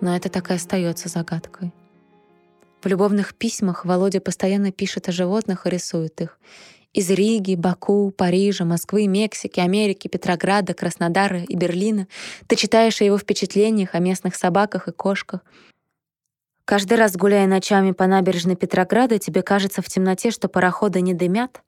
но 0.00 0.16
это 0.16 0.28
так 0.28 0.50
и 0.50 0.54
остается 0.54 1.08
загадкой. 1.08 1.72
В 2.82 2.86
любовных 2.88 3.34
письмах 3.34 3.84
Володя 3.84 4.20
постоянно 4.20 4.70
пишет 4.70 5.08
о 5.08 5.12
животных 5.12 5.66
и 5.66 5.70
рисует 5.70 6.20
их. 6.20 6.38
Из 6.92 7.10
Риги, 7.10 7.56
Баку, 7.56 8.10
Парижа, 8.10 8.64
Москвы, 8.64 9.06
Мексики, 9.06 9.60
Америки, 9.60 10.08
Петрограда, 10.08 10.72
Краснодара 10.72 11.42
и 11.42 11.54
Берлина 11.56 12.06
ты 12.46 12.56
читаешь 12.56 13.00
о 13.00 13.04
его 13.04 13.18
впечатлениях 13.18 13.94
о 13.94 13.98
местных 13.98 14.34
собаках 14.34 14.88
и 14.88 14.92
кошках. 14.92 15.40
Каждый 16.64 16.96
раз, 16.96 17.16
гуляя 17.16 17.46
ночами 17.46 17.92
по 17.92 18.06
набережной 18.06 18.56
Петрограда, 18.56 19.18
тебе 19.18 19.42
кажется 19.42 19.82
в 19.82 19.88
темноте, 19.88 20.30
что 20.30 20.48
пароходы 20.48 21.00
не 21.00 21.14
дымят, 21.14 21.62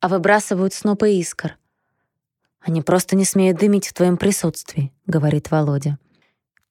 а 0.00 0.08
выбрасывают 0.08 0.74
снопы 0.74 1.12
искр. 1.12 1.56
«Они 2.60 2.82
просто 2.82 3.16
не 3.16 3.24
смеют 3.24 3.58
дымить 3.58 3.88
в 3.88 3.94
твоем 3.94 4.16
присутствии»,— 4.16 4.92
говорит 5.06 5.50
Володя. 5.50 5.98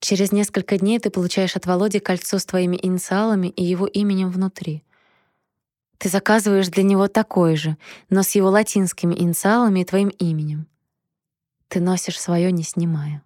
Через 0.00 0.32
несколько 0.32 0.78
дней 0.78 0.98
ты 0.98 1.10
получаешь 1.10 1.56
от 1.56 1.66
Володи 1.66 2.00
кольцо 2.00 2.38
с 2.38 2.44
твоими 2.44 2.78
инициалами 2.82 3.48
и 3.48 3.62
его 3.62 3.86
именем 3.86 4.30
внутри— 4.30 4.82
ты 6.00 6.08
заказываешь 6.08 6.68
для 6.68 6.82
него 6.82 7.08
такой 7.08 7.56
же, 7.56 7.76
но 8.08 8.22
с 8.22 8.30
его 8.30 8.48
латинскими 8.48 9.14
инициалами 9.14 9.80
и 9.80 9.84
твоим 9.84 10.08
именем. 10.08 10.66
Ты 11.68 11.78
носишь 11.78 12.18
свое, 12.18 12.50
не 12.50 12.62
снимая. 12.62 13.22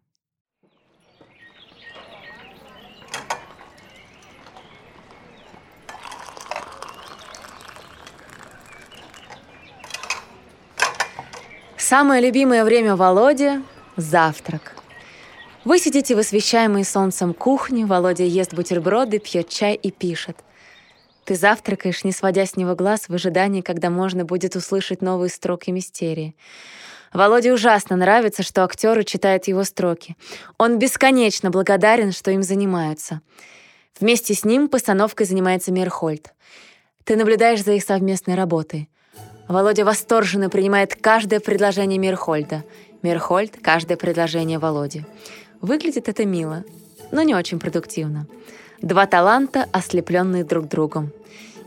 Самое 11.77 12.21
любимое 12.21 12.65
время 12.65 12.97
Володи— 12.97 13.63
завтрак. 13.97 14.84
Вы 15.65 15.79
сидите 15.79 16.15
в 16.15 16.19
освещаемой 16.19 16.85
солнцем 16.85 17.35
кухне, 17.35 17.87
Володя 17.87 18.25
ест 18.25 18.55
бутерброды, 18.55 19.19
пьет 19.19 19.49
чай 19.49 19.75
и 19.75 19.91
пишет— 19.91 20.37
ты 21.25 21.37
завтракаешь, 21.37 22.05
не 22.05 22.13
сводя 22.13 22.45
с 22.45 22.57
него 22.57 22.75
глаз 22.75 23.09
в 23.09 23.15
ожидании, 23.15 23.63
когда 23.63 23.89
можно 23.89 24.25
будет 24.25 24.57
услышать 24.57 25.01
новые 25.01 25.31
строки 25.31 25.71
мистерии. 25.71 26.37
Володе 27.15 27.53
ужасно 27.53 27.97
нравится, 27.97 28.43
что 28.43 28.65
актеры 28.65 29.05
читают 29.05 29.47
его 29.47 29.65
строки. 29.65 30.17
Он 30.59 30.79
бесконечно 30.79 31.51
благодарен, 31.51 32.13
что 32.13 32.31
им 32.31 32.43
занимаются. 32.43 33.21
Вместе 33.99 34.35
с 34.35 34.45
ним 34.45 34.69
постановкой 34.69 35.25
занимается 35.25 35.73
Мерхольд. 35.73 36.35
Ты 37.05 37.17
наблюдаешь 37.17 37.63
за 37.63 37.73
их 37.73 37.85
совместной 37.85 38.35
работой. 38.35 38.91
Володя 39.49 39.85
восторженно 39.85 40.51
принимает 40.51 40.95
каждое 40.97 41.41
предложение 41.41 41.99
Мирхольда. 41.99 42.65
Мирхольд— 43.03 43.57
каждое 43.63 43.97
предложение 43.97 44.59
Володи. 44.59 45.05
Выглядит 45.65 46.11
это 46.11 46.27
мило, 46.27 46.63
но 47.11 47.23
не 47.23 47.35
очень 47.35 47.59
продуктивно. 47.59 48.27
Два 48.83 49.07
таланта, 49.07 49.67
ослепленные 49.73 50.45
друг 50.45 50.69
другом. 50.69 51.11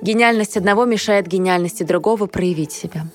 Гениальность 0.04 0.56
одного 0.56 0.86
мешает 0.86 1.25
гениальности 1.25 1.82
другого 1.82 2.28
проявить 2.28 2.71
себя. 2.71 3.08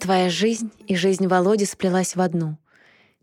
Твоя 0.00 0.28
жизнь 0.28 0.72
и 0.88 0.96
жизнь 0.96 1.28
Володи 1.28 1.64
сплелась 1.64 2.16
в 2.16 2.20
одну. 2.20 2.56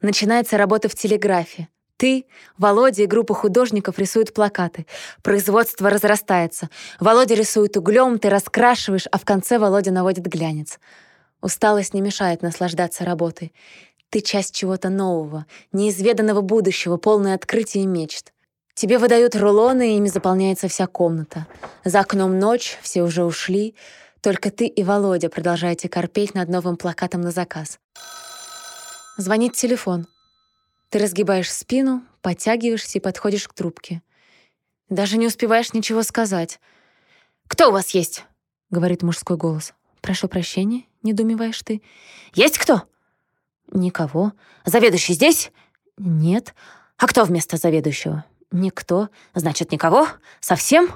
Начинается 0.02 0.56
работа 0.56 0.88
в 0.88 0.96
телеграфе. 0.96 1.68
Ты, 1.98 2.26
Володя 2.58 3.04
и 3.04 3.08
группа 3.08 3.34
художников 3.34 4.00
рисуют 4.00 4.34
плакаты. 4.34 4.86
Производство 5.24 5.90
разрастается. 5.90 6.70
Володя 7.00 7.36
рисует 7.36 7.76
углем, 7.76 8.20
ты 8.20 8.30
раскрашиваешь, 8.30 9.08
а 9.12 9.18
в 9.18 9.26
конце 9.26 9.60
Володя 9.60 9.92
наводит 9.92 10.26
глянец— 10.26 10.80
Усталость 11.42 11.94
не 11.94 12.02
мешает 12.02 12.42
наслаждаться 12.42 13.06
работой. 13.06 13.54
Ты 14.10 14.22
часть 14.22 14.56
чего-то 14.56 14.90
нового, 14.90 15.46
неизведанного 15.72 16.42
будущего, 16.42 16.98
полное 16.98 17.36
открытий 17.36 17.82
и 17.82 17.86
мечт. 17.86 18.34
Тебе 18.74 18.98
выдают 18.98 19.36
рулоны, 19.36 19.94
и 19.94 19.98
ими 19.98 20.08
заполняется 20.08 20.68
вся 20.68 20.88
комната. 20.88 21.48
За 21.84 22.02
окном 22.02 22.40
ночь, 22.40 22.78
все 22.82 23.04
уже 23.04 23.24
ушли. 23.24 23.76
Только 24.22 24.52
ты 24.52 24.68
и 24.68 24.84
Володя 24.84 25.30
продолжаете 25.30 25.90
корпеть 25.90 26.34
над 26.34 26.50
новым 26.50 26.78
плакатом 26.78 27.22
на 27.22 27.32
заказ. 27.32 27.80
Звонит 29.18 29.54
телефон. 29.54 30.08
Ты 30.90 31.00
разгибаешь 31.00 31.52
спину, 31.52 32.04
подтягиваешься 32.22 32.98
и 32.98 33.02
подходишь 33.02 33.48
к 33.48 33.54
трубке. 33.54 34.02
Даже 34.90 35.18
не 35.18 35.28
успеваешь 35.28 35.74
ничего 35.74 36.02
сказать. 36.04 36.60
«Кто 37.48 37.70
у 37.70 37.72
вас 37.72 37.90
есть?»— 37.90 38.26
говорит 38.70 39.04
мужской 39.04 39.36
голос. 39.36 39.74
«Прошу 40.02 40.28
прощения, 40.28 40.86
недоумеваешь 41.04 41.62
ты. 41.62 41.82
«Есть 42.34 42.58
кто?» 42.58 42.84
«Никого. 43.72 44.34
Заведующий 44.66 45.14
здесь?» 45.14 45.52
«Нет». 45.98 46.54
«А 46.98 47.08
кто 47.08 47.26
вместо 47.26 47.58
заведующего?» 47.58 48.26
«Никто. 48.52 49.10
Значит, 49.36 49.72
никого? 49.72 50.08
Совсем?» 50.40 50.90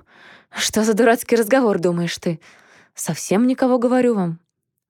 «Что 0.49 0.83
за 0.83 0.93
дурацкий 0.93 1.35
разговор, 1.35 1.79
думаешь 1.79 2.17
ты?» 2.17 2.39
«Совсем 2.95 3.45
никого, 3.45 3.77
говорю 3.77 4.15
вам». 4.15 4.39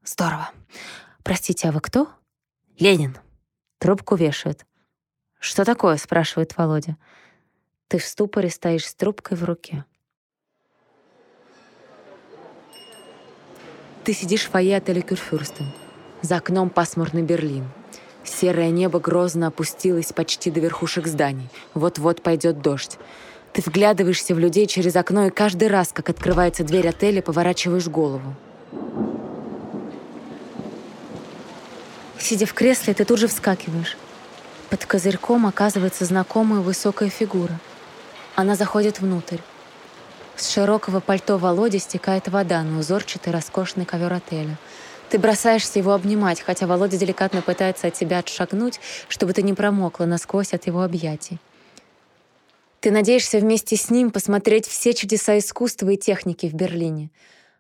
«Здорово. 0.03 0.51
Простите, 1.23 1.69
а 1.69 1.71
вы 1.71 1.81
кто?» 1.81 2.09
«Ленин». 2.79 3.17
Трубку 3.79 4.15
вешают. 4.15 4.65
«Что 5.41 5.65
такое?»— 5.65 5.97
спрашивает 5.97 6.55
Володя. 6.55 6.95
Ты 7.91 7.97
в 7.97 8.05
ступоре 8.05 8.49
стоишь 8.49 8.85
с 8.85 8.93
трубкой 8.93 9.35
в 9.35 9.43
руке. 9.43 9.83
Ты 14.05 14.13
сидишь 14.13 14.45
в 14.45 14.51
фойе 14.51 14.77
отеля 14.77 15.01
Кюрфюрстен. 15.01 15.65
За 16.21 16.37
окном 16.37 16.69
пасмурный 16.69 17.21
Берлин. 17.21 17.69
Серое 18.23 18.69
небо 18.69 19.01
грозно 19.01 19.47
опустилось 19.47 20.13
почти 20.13 20.51
до 20.51 20.61
верхушек 20.61 21.05
зданий. 21.05 21.49
Вот-вот 21.73 22.21
пойдет 22.21 22.61
дождь. 22.61 22.97
Ты 23.51 23.61
вглядываешься 23.61 24.33
в 24.35 24.39
людей 24.39 24.67
через 24.67 24.95
окно, 24.95 25.25
и 25.25 25.29
каждый 25.29 25.67
раз, 25.67 25.91
как 25.91 26.09
открывается 26.09 26.63
дверь 26.63 26.87
отеля, 26.87 27.21
поворачиваешь 27.21 27.89
голову. 27.89 28.35
Сидя 32.17 32.45
в 32.45 32.53
кресле, 32.53 32.93
ты 32.93 33.03
тут 33.03 33.19
же 33.19 33.27
вскакиваешь. 33.27 33.97
Под 34.71 34.85
козырьком 34.85 35.47
оказывается 35.47 36.05
знакомая 36.05 36.61
высокая 36.61 37.09
фигура. 37.09 37.59
Она 38.35 38.55
заходит 38.55 39.01
внутрь. 39.01 39.39
С 40.37 40.49
широкого 40.49 41.01
пальто 41.01 41.37
Володи 41.37 41.77
стекает 41.77 42.29
вода 42.29 42.63
на 42.63 42.79
узорчатый 42.79 43.33
роскошный 43.33 43.83
ковер 43.83 44.13
отеля. 44.13 44.57
Ты 45.09 45.19
бросаешься 45.19 45.77
его 45.77 45.91
обнимать, 45.91 46.39
хотя 46.39 46.67
Володя 46.67 46.97
деликатно 46.97 47.41
пытается 47.41 47.87
от 47.87 47.95
тебя 47.95 48.19
отшагнуть, 48.19 48.79
чтобы 49.09 49.33
ты 49.33 49.41
не 49.41 49.53
промокла 49.53 50.05
насквозь 50.05 50.53
от 50.53 50.65
его 50.67 50.83
объятий. 50.83 51.37
Ты 52.79 52.91
надеешься 52.91 53.39
вместе 53.39 53.75
с 53.75 53.89
ним 53.89 54.09
посмотреть 54.09 54.67
все 54.67 54.93
чудеса 54.93 55.37
искусства 55.37 55.89
и 55.89 55.97
техники 55.97 56.47
в 56.47 56.53
Берлине. 56.53 57.11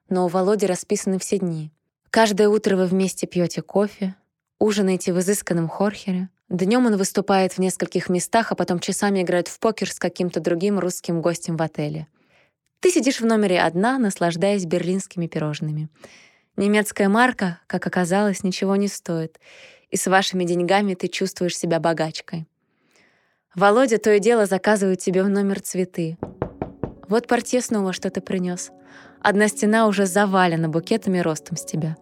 Но 0.07 0.23
у 0.23 0.27
Володи 0.29 0.65
расписаны 0.65 1.19
все 1.19 1.39
дни. 1.39 1.73
Каждое 2.09 2.47
утро 2.47 2.77
вы 2.77 2.85
вместе 2.85 3.27
пьете 3.27 3.61
кофе, 3.61 4.15
ужинаете 4.59 5.11
в 5.11 5.19
изысканном 5.19 5.67
хорхере. 5.67 6.29
Днем 6.51 6.85
он 6.85 6.97
выступает 6.97 7.53
в 7.53 7.59
нескольких 7.59 8.09
местах, 8.09 8.51
а 8.51 8.55
потом 8.55 8.79
часами 8.79 9.21
играет 9.21 9.47
в 9.47 9.57
покер 9.57 9.89
с 9.89 9.99
каким-то 9.99 10.41
другим 10.41 10.79
русским 10.79 11.21
гостем 11.21 11.55
в 11.55 11.61
отеле. 11.61 12.07
Ты 12.81 12.91
сидишь 12.91 13.21
в 13.21 13.25
номере 13.25 13.61
одна, 13.61 13.97
наслаждаясь 13.97 14.65
берлинскими 14.65 15.27
пирожными. 15.27 15.87
Немецкая 16.57 17.07
марка, 17.07 17.59
как 17.67 17.87
оказалось, 17.87 18.43
ничего 18.43 18.75
не 18.75 18.89
стоит, 18.89 19.39
и 19.91 19.95
с 19.95 20.07
вашими 20.07 20.43
деньгами 20.43 20.93
ты 20.93 21.07
чувствуешь 21.07 21.57
себя 21.57 21.79
богачкой. 21.79 22.45
Володя 23.55 23.97
то 23.97 24.11
и 24.13 24.19
дело 24.19 24.45
заказывает 24.45 24.99
тебе 24.99 25.23
в 25.23 25.29
номер 25.29 25.61
цветы. 25.61 26.17
Вот 27.07 27.27
портье 27.27 27.61
снова 27.61 27.93
что-то 27.93 28.19
принес. 28.19 28.71
Одна 29.21 29.47
стена 29.47 29.87
уже 29.87 30.05
завалена 30.05 30.67
букетами 30.67 31.19
ростом 31.19 31.55
с 31.55 31.63
тебя. 31.63 31.95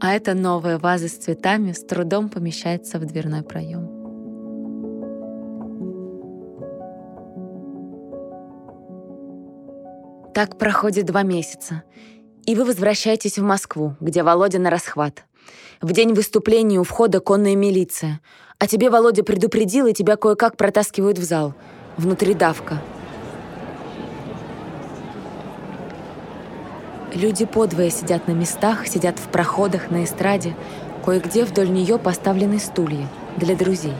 А 0.00 0.14
эта 0.14 0.34
новая 0.34 0.78
ваза 0.78 1.08
с 1.08 1.12
цветами 1.12 1.72
с 1.72 1.84
трудом 1.84 2.28
помещается 2.28 2.98
в 2.98 3.06
дверной 3.06 3.42
проем. 3.42 3.94
Так 10.34 10.58
проходит 10.58 11.06
два 11.06 11.22
месяца. 11.22 11.84
И 12.44 12.54
вы 12.54 12.64
возвращаетесь 12.64 13.38
в 13.38 13.42
Москву, 13.42 13.96
где 14.00 14.22
Володя 14.22 14.58
на 14.58 14.68
расхват. 14.68 15.24
В 15.80 15.92
день 15.92 16.12
выступления 16.12 16.80
у 16.80 16.82
входа 16.82 17.20
конная 17.20 17.54
милиция. 17.54 18.20
А 18.58 18.66
тебе 18.66 18.90
Володя 18.90 19.22
предупредил, 19.22 19.86
и 19.86 19.94
тебя 19.94 20.16
кое-как 20.16 20.56
протаскивают 20.56 21.18
в 21.18 21.22
зал. 21.22 21.54
Внутри 21.96 22.34
давка. 22.34 22.82
Люди 27.14 27.44
подвое 27.44 27.90
сидят 27.90 28.26
на 28.26 28.32
местах, 28.32 28.88
сидят 28.88 29.20
в 29.20 29.28
проходах, 29.28 29.88
на 29.88 30.02
эстраде. 30.02 30.56
Кое-где 31.04 31.44
вдоль 31.44 31.70
нее 31.70 31.96
поставлены 31.96 32.58
стулья 32.58 33.08
для 33.36 33.54
друзей. 33.54 33.94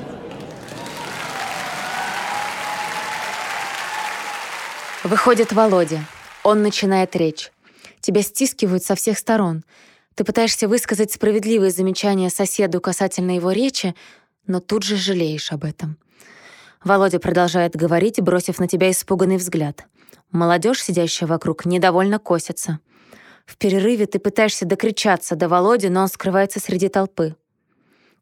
Выходит 5.05 5.53
Володя. 5.53 6.05
Он 6.43 6.63
начинает 6.63 7.15
речь. 7.15 7.53
Тебя 8.01 8.23
стискивают 8.23 8.83
со 8.83 8.97
всех 8.97 9.17
сторон. 9.17 9.63
Ты 10.17 10.25
пытаешься 10.25 10.67
высказать 10.67 11.13
справедливые 11.13 11.71
замечания 11.71 12.31
соседу 12.31 12.81
касательно 12.81 13.37
его 13.37 13.53
речи, 13.53 13.95
но 14.49 14.59
тут 14.59 14.83
же 14.83 14.97
жалеешь 14.97 15.53
об 15.53 15.65
этом. 15.65 15.99
Володя 16.83 17.21
продолжает 17.21 17.77
говорить, 17.77 18.21
бросив 18.21 18.59
на 18.59 18.67
тебя 18.67 18.91
испуганный 18.91 19.37
взгляд. 19.37 19.87
Молодежь, 20.33 20.83
сидящая 20.83 21.29
вокруг, 21.29 21.65
недовольно 21.65 22.19
косится. 22.19 22.81
В 23.45 23.57
перерыве 23.57 24.07
ты 24.07 24.19
пытаешься 24.19 24.65
докричаться 24.65 25.37
до 25.37 25.49
Володи, 25.49 25.89
но 25.89 26.03
он 26.03 26.09
скрывается 26.09 26.61
среди 26.61 26.89
толпы. 26.89 27.37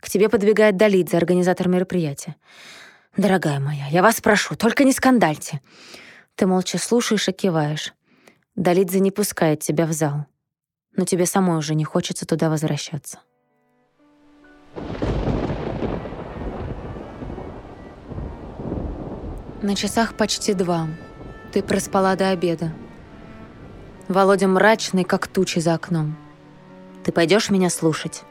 К 0.01 0.09
тебе 0.09 0.29
подбегает 0.29 0.77
Долидзе, 0.77 1.17
организатор 1.17 1.69
мероприятия. 1.69 2.37
«Дорогая 3.17 3.61
моя, 3.61 3.87
я 3.89 4.03
вас 4.03 4.21
прошу, 4.21 4.57
только 4.57 4.85
не 4.85 4.93
скандальте». 4.93 5.61
Ты 6.35 6.47
молча 6.47 6.79
слушаешь 6.79 7.29
и 7.29 7.33
киваешь. 7.33 7.93
Долидзе 8.57 9.01
не 9.01 9.11
пускает 9.11 9.61
тебя 9.61 9.87
в 9.87 9.93
зал. 9.93 10.27
Но 10.97 11.05
тебе 11.05 11.27
самой 11.27 11.59
уже 11.59 11.75
не 11.75 11.85
хочется 11.85 12.27
туда 12.27 12.51
возвращаться. 12.51 13.21
На 19.63 19.77
часах 19.77 20.17
почти 20.17 20.55
два. 20.55 20.89
Ты 21.53 21.63
проспала 21.63 22.17
до 22.17 22.31
обеда. 22.31 22.73
Володя 24.09 24.49
мрачный, 24.49 25.05
как 25.05 25.29
тучи 25.29 25.61
за 25.61 25.75
окном. 25.75 26.17
Ты 27.05 27.13
пойдешь 27.13 27.51
меня 27.51 27.71
слушать? 27.71 28.25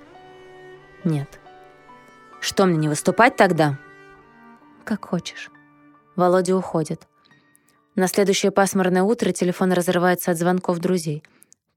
Нет. 1.04 1.40
Что 2.40 2.66
мне 2.66 2.78
не 2.78 2.90
выступать 2.90 3.36
тогда? 3.36 3.78
Как 4.84 5.06
хочешь. 5.06 5.50
Володя 6.16 6.56
уходит. 6.56 7.08
На 7.96 8.08
следующее 8.08 8.52
пасмурное 8.52 9.04
утро 9.04 9.32
телефон 9.32 9.72
разрывается 9.72 10.32
от 10.32 10.38
звонков 10.38 10.80
друзей. 10.80 11.24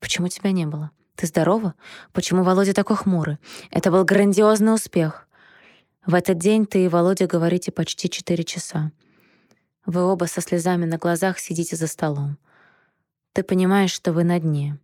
Почему 0.01 0.29
тебя 0.29 0.53
не 0.53 0.67
было? 0.67 0.91
Ты 1.17 1.27
здорова? 1.27 1.75
Почему 2.13 2.43
Володя 2.43 2.75
такой 2.75 2.97
хмурый? 2.97 3.39
Это 3.71 3.91
был 3.91 4.05
грандиозный 4.05 4.75
успех. 4.75 5.29
В 6.05 6.15
этот 6.15 6.39
день 6.39 6.67
ты 6.67 6.85
и 6.85 6.89
Володя 6.89 7.27
говорите 7.27 7.73
почти 7.73 8.11
четыре 8.11 8.45
часа. 8.45 8.91
Вы 9.87 10.03
оба 10.03 10.25
со 10.25 10.41
слезами 10.41 10.85
на 10.85 10.99
глазах 10.99 11.39
сидите 11.39 11.77
за 11.77 11.87
столом. 11.87 12.39
Ты 13.35 13.43
понимаешь, 13.43 13.93
что 13.93 14.13
вы 14.13 14.25
на 14.25 14.39
дне. 14.39 14.79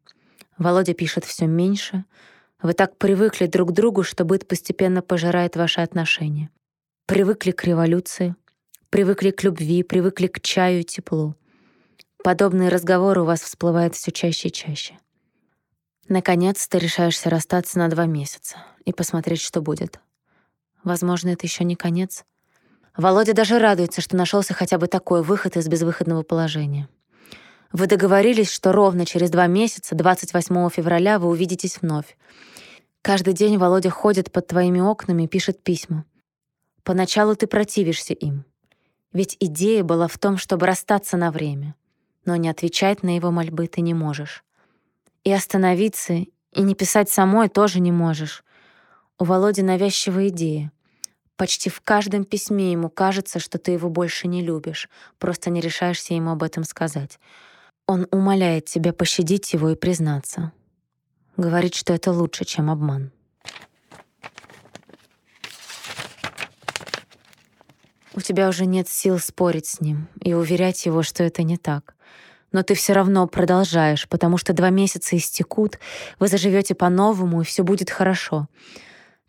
Володя 0.58 0.92
пишет 0.92 1.24
все 1.24 1.46
меньше. 1.46 2.04
Вы 2.60 2.74
так 2.74 2.98
привыкли 2.98 3.46
друг 3.46 3.70
к 3.70 3.72
другу, 3.72 4.02
что 4.02 4.24
быт 4.24 4.46
постепенно 4.46 5.00
пожирает 5.02 5.56
ваши 5.56 5.80
отношения. 5.80 6.50
Привыкли 7.06 7.52
к 7.52 7.64
революции, 7.64 8.34
привыкли 8.90 9.30
к 9.30 9.42
любви, 9.44 9.82
привыкли 9.84 10.26
к 10.26 10.40
чаю 10.40 10.80
и 10.80 10.84
теплу. 10.84 11.36
Подобные 12.22 12.68
разговоры 12.68 13.22
у 13.22 13.24
вас 13.24 13.40
всплывают 13.40 13.94
все 13.94 14.10
чаще 14.10 14.48
и 14.48 14.52
чаще. 14.52 14.98
Наконец, 16.08 16.66
ты 16.66 16.78
решаешься 16.78 17.30
расстаться 17.30 17.78
на 17.78 17.88
два 17.88 18.06
месяца 18.06 18.58
и 18.84 18.92
посмотреть, 18.92 19.40
что 19.40 19.62
будет. 19.62 20.00
Возможно, 20.82 21.28
это 21.30 21.46
еще 21.46 21.64
не 21.64 21.76
конец— 21.76 22.24
Володя 22.96 23.32
даже 23.32 23.58
радуется, 23.58 24.00
что 24.00 24.16
нашелся 24.16 24.52
хотя 24.52 24.76
бы 24.76 24.86
такой 24.86 25.22
выход 25.22 25.56
из 25.56 25.68
безвыходного 25.68 26.22
положения. 26.22 26.88
Вы 27.72 27.86
договорились, 27.86 28.50
что 28.50 28.72
ровно 28.72 29.06
через 29.06 29.30
два 29.30 29.46
месяца, 29.46 29.94
28 29.94 30.70
февраля, 30.70 31.18
вы 31.18 31.28
увидитесь 31.28 31.80
вновь. 31.80 32.16
Каждый 33.02 33.32
день 33.32 33.58
Володя 33.58 33.90
ходит 33.90 34.32
под 34.32 34.48
твоими 34.48 34.80
окнами 34.80 35.24
и 35.24 35.28
пишет 35.28 35.62
письма. 35.62 36.04
Поначалу 36.82 37.36
ты 37.36 37.46
противишься 37.46 38.12
им. 38.12 38.44
Ведь 39.12 39.36
идея 39.40 39.84
была 39.84 40.08
в 40.08 40.18
том, 40.18 40.36
чтобы 40.36 40.66
расстаться 40.66 41.16
на 41.16 41.30
время. 41.30 41.74
Но 42.24 42.36
не 42.36 42.48
отвечать 42.48 43.02
на 43.02 43.14
его 43.14 43.30
мольбы 43.30 43.66
ты 43.66 43.80
не 43.80 43.94
можешь. 43.94 44.44
И 45.24 45.32
остановиться, 45.32 46.14
и 46.14 46.62
не 46.62 46.74
писать 46.74 47.08
самой 47.08 47.48
тоже 47.48 47.80
не 47.80 47.92
можешь. 47.92 48.44
У 49.18 49.24
Володи 49.24 49.62
навязчивая 49.62 50.28
идея— 50.28 50.72
Почти 51.40 51.70
в 51.70 51.80
каждом 51.80 52.26
письме 52.26 52.70
ему 52.70 52.90
кажется, 52.90 53.38
что 53.38 53.56
ты 53.56 53.70
его 53.70 53.88
больше 53.88 54.28
не 54.28 54.42
любишь, 54.42 54.90
просто 55.18 55.48
не 55.48 55.62
решаешься 55.62 56.12
ему 56.12 56.32
об 56.32 56.42
этом 56.42 56.64
сказать. 56.64 57.18
Он 57.90 58.06
умоляет 58.12 58.66
тебя 58.66 58.92
пощадить 58.92 59.52
его 59.52 59.70
и 59.70 59.74
признаться. 59.74 60.52
Говорит, 61.36 61.74
что 61.74 61.92
это 61.92 62.12
лучше, 62.12 62.44
чем 62.44 62.70
обман. 62.70 63.10
У 68.14 68.20
тебя 68.20 68.48
уже 68.48 68.64
нет 68.66 68.88
сил 68.88 69.18
спорить 69.18 69.66
с 69.66 69.80
ним 69.80 70.06
и 70.22 70.34
уверять 70.34 70.86
его, 70.86 71.02
что 71.02 71.24
это 71.24 71.42
не 71.42 71.56
так. 71.56 71.96
Но 72.52 72.62
ты 72.62 72.74
все 72.74 72.92
равно 72.92 73.26
продолжаешь, 73.26 74.08
потому 74.08 74.36
что 74.36 74.52
два 74.52 74.70
месяца 74.70 75.16
истекут, 75.16 75.80
вы 76.20 76.28
заживете 76.28 76.76
по-новому, 76.76 77.40
и 77.40 77.44
все 77.44 77.64
будет 77.64 77.90
хорошо. 77.90 78.46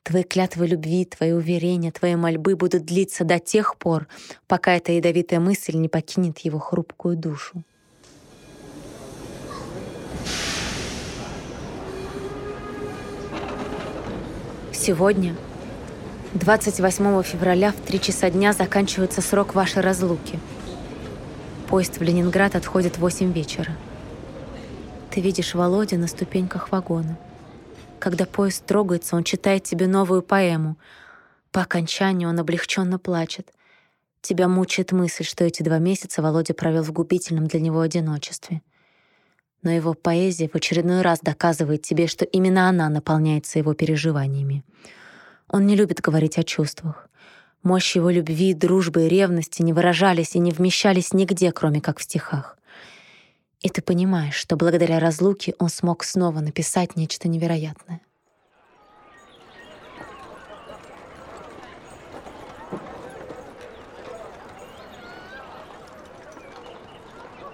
Твои 0.04 0.22
клятвы 0.22 0.68
любви, 0.68 1.06
твои 1.06 1.32
уверения, 1.32 1.92
твои 1.92 2.16
мольбы 2.16 2.56
будут 2.56 2.86
длиться 2.86 3.24
до 3.24 3.40
тех 3.40 3.78
пор, 3.78 4.08
пока 4.46 4.76
эта 4.76 4.92
ядовитая 4.92 5.40
мысль 5.40 5.78
не 5.78 5.90
покинет 5.90 6.38
его 6.40 6.60
хрупкую 6.60 7.18
душу. 7.18 7.64
Сегодня, 14.84 15.36
28 16.34 17.22
февраля 17.22 17.72
в 17.72 17.76
3 17.86 18.02
часа 18.02 18.32
дня 18.32 18.52
заканчивается 18.52 19.22
срок 19.22 19.54
вашей 19.54 19.84
разлуки. 19.84 20.40
Поезд 21.68 22.00
в 22.00 22.02
Ленинград 22.02 22.56
отходит 22.56 22.96
в 22.96 23.02
8 23.02 23.32
вечера. 23.32 23.78
Ты 25.12 25.22
видишь 25.22 25.54
Володя 25.54 25.98
на 25.98 26.08
ступеньках 26.08 26.72
вагона. 26.72 27.16
Когда 28.00 28.26
поезд 28.26 28.66
трогается, 28.66 29.16
он 29.16 29.24
читает 29.24 29.66
тебе 29.66 29.86
новую 29.86 30.24
поэму. 30.24 30.78
По 31.52 31.62
окончанию 31.62 32.28
он 32.30 32.40
облегченно 32.40 32.98
плачет. 32.98 33.54
Тебя 34.22 34.48
мучает 34.48 34.94
мысль, 34.94 35.26
что 35.26 35.44
эти 35.44 35.62
два 35.62 35.78
месяца 35.78 36.24
Володя 36.24 36.56
провел 36.56 36.82
в 36.82 36.92
губительном 36.92 37.46
для 37.46 37.60
него 37.60 37.82
одиночестве. 37.82 38.64
Но 39.64 39.72
его 39.72 39.94
поэзия 39.94 40.50
в 40.50 40.56
очередной 40.56 41.02
раз 41.02 41.20
доказывает 41.22 41.84
тебе, 41.84 42.08
что 42.08 42.26
именно 42.26 42.68
она 42.68 42.90
наполняется 42.90 43.60
его 43.60 43.74
переживаниями. 43.74 44.64
Он 45.48 45.66
не 45.66 45.76
любит 45.76 46.02
говорить 46.02 46.38
о 46.38 46.44
чувствах. 46.44 47.10
Мощь 47.62 47.96
его 47.96 48.10
любви, 48.10 48.54
дружбы 48.54 49.06
и 49.06 49.10
ревности 49.10 49.62
не 49.62 49.74
выражались 49.74 50.36
и 50.36 50.40
не 50.40 50.52
вмещались 50.52 51.14
нигде, 51.14 51.52
кроме 51.52 51.80
как 51.80 52.00
в 52.00 52.04
стихах. 52.04 52.58
И 53.62 53.70
ты 53.70 53.84
понимаешь, 53.84 54.34
что 54.34 54.56
благодаря 54.56 55.00
разлуке 55.00 55.54
он 55.60 55.70
смог 55.70 56.04
снова 56.04 56.40
написать 56.40 56.96
нечто 56.96 57.28
невероятное. 57.28 58.02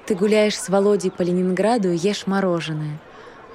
Ты 0.07 0.15
гуляешь 0.15 0.57
с 0.57 0.69
Володей 0.69 1.11
по 1.11 1.21
Ленинграду 1.21 1.91
и 1.91 1.97
ешь 1.97 2.27
мороженое. 2.27 2.97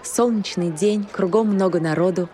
Солнечный 0.02 0.70
день, 0.70 1.06
кругом 1.10 1.48
много 1.48 1.80
народу. 1.80 2.28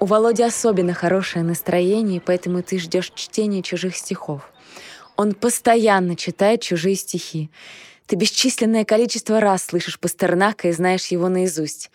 У 0.00 0.06
Володи 0.06 0.42
особенно 0.42 0.94
хорошее 0.94 1.44
настроение, 1.44 2.22
поэтому 2.24 2.62
ты 2.62 2.78
ждешь 2.78 3.12
чтения 3.14 3.62
чужих 3.62 3.94
стихов. 3.94 4.50
Он 5.16 5.34
постоянно 5.34 6.16
читает 6.16 6.62
чужие 6.62 6.94
стихи. 6.94 7.50
Ты 8.06 8.16
бесчисленное 8.16 8.86
количество 8.86 9.38
раз 9.38 9.66
слышишь 9.66 10.00
Пастернака 10.00 10.68
и 10.68 10.72
знаешь 10.72 11.08
его 11.08 11.28
наизусть. 11.28 11.90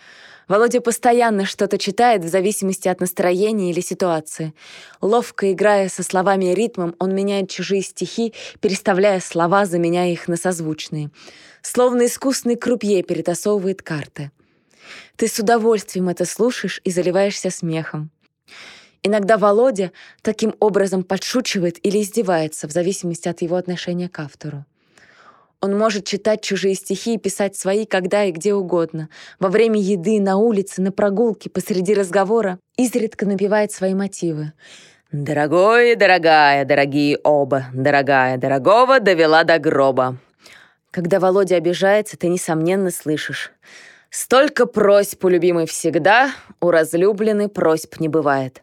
Володя 0.48 0.80
постоянно 0.80 1.46
что-то 1.46 1.80
читает 1.80 2.24
в 2.24 2.28
зависимости 2.28 2.88
от 2.88 3.00
настроения 3.00 3.72
или 3.72 3.82
ситуации. 3.82 4.54
Ловко 5.02 5.52
играя 5.52 5.90
со 5.90 6.04
словами 6.04 6.52
и 6.52 6.54
ритмом, 6.54 6.96
он 7.00 7.16
меняет 7.16 7.50
чужие 7.50 7.82
стихи, 7.82 8.34
переставляя 8.60 9.20
слова, 9.20 9.66
заменяя 9.66 10.12
их 10.12 10.28
на 10.28 10.36
созвучные. 10.36 11.10
Словно 11.64 12.06
искусный 12.06 12.58
крупье 12.58 13.02
перетасовывает 13.02 13.82
карты. 13.82 14.32
Ты 15.16 15.28
с 15.28 15.40
удовольствием 15.40 16.10
это 16.10 16.26
слушаешь 16.26 16.82
и 16.84 16.92
заливаешься 16.92 17.50
смехом. 17.50 18.12
Иногда 19.02 19.38
Володя 19.38 19.92
таким 20.22 20.54
образом 20.60 21.04
подшучивает 21.04 21.84
или 21.86 22.02
издевается, 22.02 22.68
в 22.68 22.72
зависимости 22.72 23.28
от 23.30 23.42
его 23.42 23.56
отношения 23.56 24.10
к 24.10 24.20
автору. 24.20 24.66
Он 25.62 25.78
может 25.78 26.06
читать 26.06 26.42
чужие 26.42 26.76
стихи 26.76 27.16
и 27.16 27.18
писать 27.18 27.56
свои 27.56 27.86
когда 27.86 28.26
и 28.26 28.32
где 28.32 28.54
угодно. 28.54 29.08
Во 29.40 29.48
время 29.48 29.80
еды, 29.80 30.20
на 30.20 30.36
улице, 30.36 30.82
на 30.82 30.92
прогулке, 30.92 31.50
посреди 31.50 31.94
разговора 31.94 32.60
изредка 32.76 33.26
напевает 33.26 33.72
свои 33.72 33.94
мотивы. 33.94 34.52
«Дорогой, 35.14 35.96
дорогая, 35.96 36.66
дорогие 36.66 37.18
оба, 37.24 37.68
дорогая, 37.74 38.38
дорогого 38.38 39.00
довела 39.00 39.46
до 39.46 39.60
гроба». 39.60 40.18
Когда 40.94 41.20
Володя 41.20 41.56
обижается, 41.56 42.18
ты, 42.18 42.28
несомненно, 42.28 42.92
слышишь. 42.92 43.52
«Столько 44.12 44.68
просьб 44.68 45.26
у 45.26 45.28
любимой 45.28 45.66
всегда, 45.66 46.32
у 46.62 46.70
разлюбленной 46.70 47.50
просьб 47.50 48.00
не 48.00 48.10
бывает». 48.10 48.62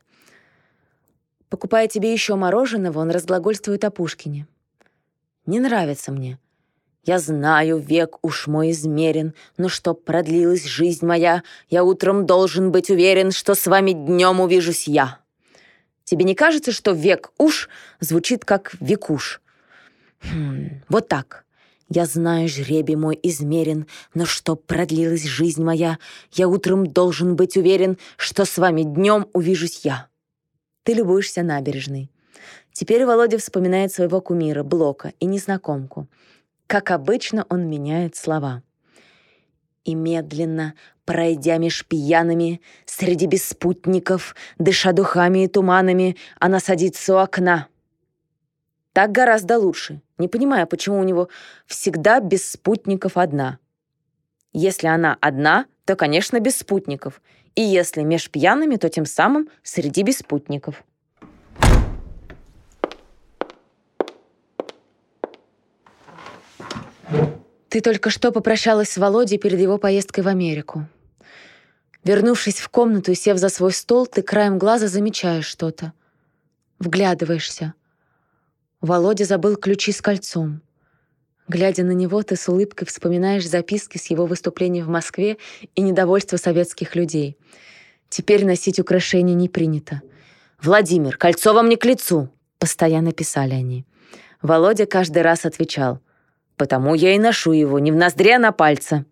Покупая 1.48 1.88
тебе 1.88 2.12
еще 2.12 2.36
мороженого, 2.36 3.00
он 3.00 3.10
разглагольствует 3.10 3.84
о 3.84 3.90
Пушкине. 3.90 4.46
«Не 5.44 5.58
нравится 5.58 6.12
мне». 6.12 6.38
Я 7.02 7.18
знаю, 7.18 7.78
век 7.78 8.18
уж 8.22 8.46
мой 8.46 8.70
измерен, 8.70 9.34
но 9.56 9.68
чтоб 9.68 10.04
продлилась 10.04 10.64
жизнь 10.64 11.04
моя, 11.04 11.42
я 11.68 11.82
утром 11.82 12.26
должен 12.26 12.70
быть 12.70 12.90
уверен, 12.90 13.32
что 13.32 13.56
с 13.56 13.66
вами 13.66 13.90
днем 13.90 14.38
увижусь 14.38 14.86
я. 14.86 15.18
Тебе 16.04 16.24
не 16.24 16.36
кажется, 16.36 16.70
что 16.70 16.92
век 16.92 17.32
уж 17.38 17.68
звучит 17.98 18.44
как 18.44 18.76
векуш? 18.78 19.40
Хм, 20.20 20.82
вот 20.88 21.08
так. 21.08 21.44
Я 21.92 22.06
знаю, 22.06 22.48
жребий 22.48 22.94
мой 22.94 23.18
измерен, 23.20 23.86
но 24.14 24.24
чтоб 24.24 24.64
продлилась 24.64 25.24
жизнь 25.24 25.62
моя, 25.62 25.98
я 26.32 26.46
утром 26.46 26.86
должен 26.86 27.34
быть 27.34 27.56
уверен, 27.56 27.98
что 28.16 28.44
с 28.44 28.58
вами 28.58 28.84
днем 28.84 29.26
увижусь 29.32 29.80
я. 29.82 30.06
Ты 30.84 30.92
любуешься 30.92 31.42
набережной. 31.42 32.08
Теперь 32.72 33.04
Володя 33.04 33.38
вспоминает 33.38 33.92
своего 33.92 34.20
кумира, 34.20 34.62
Блока, 34.62 35.12
и 35.18 35.26
незнакомку. 35.26 36.06
Как 36.68 36.92
обычно, 36.92 37.44
он 37.48 37.68
меняет 37.68 38.14
слова. 38.14 38.62
И 39.84 39.96
медленно, 39.96 40.74
пройдя 41.04 41.58
меж 41.58 41.84
пьяными, 41.84 42.60
среди 42.86 43.26
беспутников, 43.26 44.36
дыша 44.60 44.92
духами 44.92 45.44
и 45.44 45.48
туманами, 45.48 46.16
она 46.38 46.60
садится 46.60 47.14
у 47.14 47.16
окна. 47.16 47.66
Так 48.92 49.12
гораздо 49.12 49.58
лучше, 49.58 50.00
не 50.18 50.26
понимая, 50.26 50.66
почему 50.66 50.98
у 50.98 51.04
него 51.04 51.28
всегда 51.66 52.20
без 52.20 52.50
спутников 52.50 53.16
одна. 53.16 53.58
Если 54.52 54.88
она 54.88 55.16
одна, 55.20 55.66
то, 55.84 55.94
конечно, 55.94 56.40
без 56.40 56.58
спутников. 56.58 57.22
И 57.54 57.62
если 57.62 58.02
меж 58.02 58.30
пьяными, 58.30 58.76
то 58.76 58.88
тем 58.88 59.06
самым 59.06 59.48
среди 59.62 60.02
беспутников. 60.02 60.82
Ты 67.68 67.80
только 67.80 68.10
что 68.10 68.32
попрощалась 68.32 68.90
с 68.90 68.96
Володей 68.96 69.38
перед 69.38 69.60
его 69.60 69.78
поездкой 69.78 70.24
в 70.24 70.28
Америку. 70.28 70.86
Вернувшись 72.02 72.58
в 72.58 72.68
комнату 72.68 73.12
и 73.12 73.14
сев 73.14 73.36
за 73.38 73.48
свой 73.48 73.72
стол, 73.72 74.06
ты 74.06 74.22
краем 74.22 74.58
глаза 74.58 74.88
замечаешь 74.88 75.46
что-то. 75.46 75.92
Вглядываешься. 76.80 77.74
Володя 78.80 79.26
забыл 79.26 79.56
ключи 79.56 79.92
с 79.92 80.00
кольцом. 80.00 80.62
Глядя 81.48 81.84
на 81.84 81.90
него, 81.90 82.22
ты 82.22 82.34
с 82.34 82.48
улыбкой 82.48 82.86
вспоминаешь 82.86 83.46
записки 83.46 83.98
с 83.98 84.06
его 84.06 84.24
выступлений 84.24 84.80
в 84.80 84.88
Москве 84.88 85.36
и 85.74 85.82
недовольство 85.82 86.38
советских 86.38 86.96
людей. 86.96 87.36
Теперь 88.08 88.46
носить 88.46 88.80
украшения 88.80 89.34
не 89.34 89.50
принято. 89.50 90.00
«Владимир, 90.62 91.18
кольцо 91.18 91.52
вам 91.52 91.68
не 91.68 91.76
к 91.76 91.84
лицу!»— 91.84 92.30
постоянно 92.58 93.12
писали 93.12 93.52
они. 93.52 93.84
Володя 94.40 94.86
каждый 94.86 95.22
раз 95.22 95.44
отвечал. 95.44 96.00
«Потому 96.56 96.94
я 96.94 97.14
и 97.14 97.18
ношу 97.18 97.52
его, 97.52 97.78
не 97.78 97.92
в 97.92 97.96
ноздре, 97.96 98.36
а 98.36 98.38
на 98.38 98.50
пальце». 98.50 99.04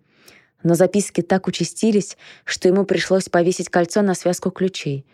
Но 0.62 0.74
записки 0.74 1.20
так 1.20 1.46
участились, 1.46 2.16
что 2.44 2.68
ему 2.68 2.84
пришлось 2.84 3.28
повесить 3.28 3.68
кольцо 3.68 4.00
на 4.00 4.14
связку 4.14 4.50
ключей. 4.50 5.04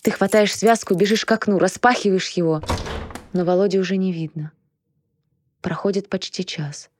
Ты 0.00 0.12
хватаешь 0.12 0.56
связку, 0.56 0.94
бежишь 0.94 1.26
к 1.26 1.32
окну, 1.32 1.58
распахиваешь 1.58 2.30
его— 2.30 2.62
но 3.32 3.44
Володи 3.44 3.78
уже 3.78 3.96
не 3.96 4.12
видно. 4.12 4.52
Проходит 5.60 6.08
почти 6.08 6.44
час. 6.44 6.90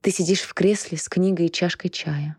Ты 0.00 0.10
сидишь 0.10 0.40
в 0.40 0.54
кресле 0.54 0.98
с 0.98 1.08
книгой 1.08 1.46
и 1.46 1.52
чашкой 1.52 1.88
чая. 1.88 2.36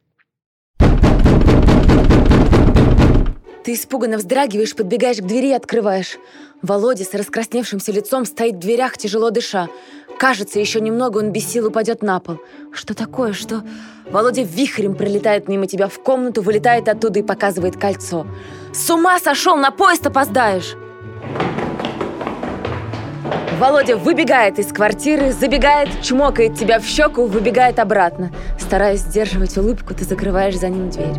Ты 3.64 3.76
испуганно 3.76 4.18
вздрагиваешь, 4.18 4.76
подбегаешь 4.76 5.20
к 5.20 5.26
двери 5.26 5.48
и 5.48 5.54
открываешь. 5.54 6.18
Володя 6.62 7.06
с 7.06 7.14
раскрасневшимся 7.14 7.94
лицом 7.94 8.26
стоит 8.26 8.56
в 8.56 8.60
дверях, 8.60 8.98
тяжело 8.98 9.30
дыша. 9.30 9.70
Кажется, 10.20 10.60
еще 10.60 10.82
немного 10.82 11.20
он 11.20 11.32
без 11.32 11.50
сил 11.50 11.68
упадет 11.68 12.02
на 12.02 12.20
пол. 12.20 12.40
Что 12.74 12.94
такое? 12.94 13.32
Что? 13.32 13.64
Володя 14.10 14.44
вихрем 14.44 14.96
пролетает 14.96 15.48
мимо 15.48 15.66
тебя 15.66 15.88
в 15.88 15.98
комнату, 16.04 16.42
вылетает 16.42 16.90
оттуда 16.90 17.20
и 17.20 17.24
показывает 17.24 17.78
кольцо. 17.78 18.28
С 18.74 18.90
ума 18.90 19.18
сошел, 19.20 19.56
на 19.56 19.72
поезд 19.72 20.06
опоздаешь! 20.06 20.76
Володя 23.60 23.98
выбегает 23.98 24.60
из 24.60 24.74
квартиры, 24.74 25.32
забегает, 25.32 26.02
чмокает 26.02 26.56
тебя 26.56 26.80
в 26.80 26.86
щеку, 26.86 27.28
выбегает 27.28 27.80
обратно. 27.80 28.32
Стараясь 28.60 29.02
сдерживать 29.02 29.58
улыбку, 29.58 29.94
ты 29.94 30.04
закрываешь 30.04 30.58
за 30.58 30.70
ним 30.70 30.90
дверь. 30.90 31.16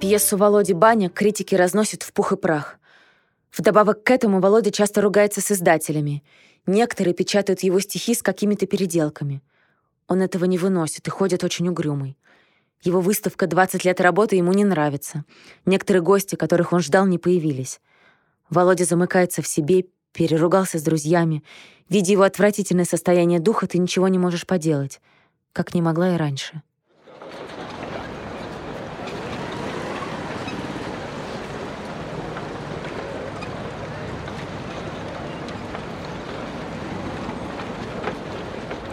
Пьесу 0.00 0.36
Володи 0.36 0.72
Баня 0.72 1.10
критики 1.10 1.54
разносят 1.54 2.02
в 2.02 2.12
пух 2.12 2.32
и 2.32 2.36
прах. 2.36 2.78
Вдобавок 3.56 4.04
к 4.04 4.10
этому 4.10 4.40
Володя 4.40 4.70
часто 4.70 5.00
ругается 5.00 5.40
с 5.40 5.50
издателями. 5.50 6.22
Некоторые 6.66 7.14
печатают 7.14 7.60
его 7.60 7.80
стихи 7.80 8.14
с 8.14 8.22
какими-то 8.22 8.66
переделками. 8.66 9.42
Он 10.06 10.22
этого 10.22 10.44
не 10.44 10.56
выносит 10.56 11.06
и 11.06 11.10
ходит 11.10 11.44
очень 11.44 11.68
угрюмый. 11.68 12.16
Его 12.82 13.00
выставка 13.00 13.46
«20 13.46 13.80
лет 13.84 14.00
работы» 14.00 14.36
ему 14.36 14.52
не 14.52 14.64
нравится. 14.64 15.24
Некоторые 15.66 16.02
гости, 16.02 16.36
которых 16.36 16.72
он 16.72 16.80
ждал, 16.80 17.06
не 17.06 17.18
появились. 17.18 17.80
Володя 18.50 18.84
замыкается 18.84 19.42
в 19.42 19.46
себе, 19.48 19.86
переругался 20.12 20.78
с 20.78 20.82
друзьями. 20.82 21.42
Видя 21.88 22.12
его 22.12 22.22
отвратительное 22.22 22.84
состояние 22.84 23.40
духа, 23.40 23.66
ты 23.66 23.78
ничего 23.78 24.08
не 24.08 24.18
можешь 24.18 24.46
поделать, 24.46 25.00
как 25.52 25.74
не 25.74 25.82
могла 25.82 26.14
и 26.14 26.16
раньше. 26.16 26.62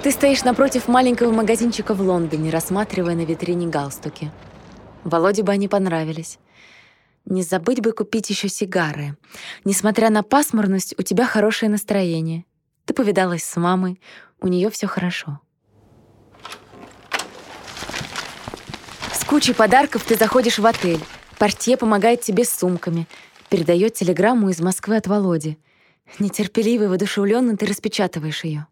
Ты 0.06 0.12
стоишь 0.12 0.44
напротив 0.44 0.88
маленького 0.88 1.32
магазинчика 1.32 1.96
в 1.96 2.02
Лондоне, 2.02 2.52
рассматривая 2.52 3.16
на 3.16 3.26
витрине 3.26 3.66
галстуки. 3.66 4.32
Володе 5.04 5.42
бы 5.42 5.52
они 5.52 5.68
понравились. 5.68 6.38
Не 7.26 7.42
забыть 7.42 7.82
бы 7.82 7.92
купить 7.92 8.30
еще 8.30 8.48
сигары. 8.48 9.18
Несмотря 9.64 10.12
на 10.12 10.22
пасмурность, 10.22 10.94
у 11.00 11.02
тебя 11.02 11.26
хорошее 11.26 11.72
настроение. 11.72 12.46
Ты 12.86 12.94
повидалась 12.94 13.44
с 13.44 13.56
мамой, 13.56 14.00
у 14.40 14.48
нее 14.48 14.70
все 14.70 14.86
хорошо. 14.86 15.40
С 19.12 19.24
кучей 19.26 19.56
подарков 19.56 20.04
ты 20.04 20.16
заходишь 20.16 20.60
в 20.60 20.68
отель. 20.68 21.04
Портье 21.40 21.78
помогает 21.78 22.22
тебе 22.22 22.46
с 22.46 22.52
сумками. 22.52 23.08
Передает 23.50 23.96
телеграмму 23.96 24.50
из 24.50 24.62
Москвы 24.62 24.98
от 24.98 25.08
Володи. 25.08 25.58
Нетерпеливый, 26.20 26.90
воодушевленно 26.90 27.58
ты 27.58 27.66
распечатываешь 27.66 28.44
ее. 28.44 28.68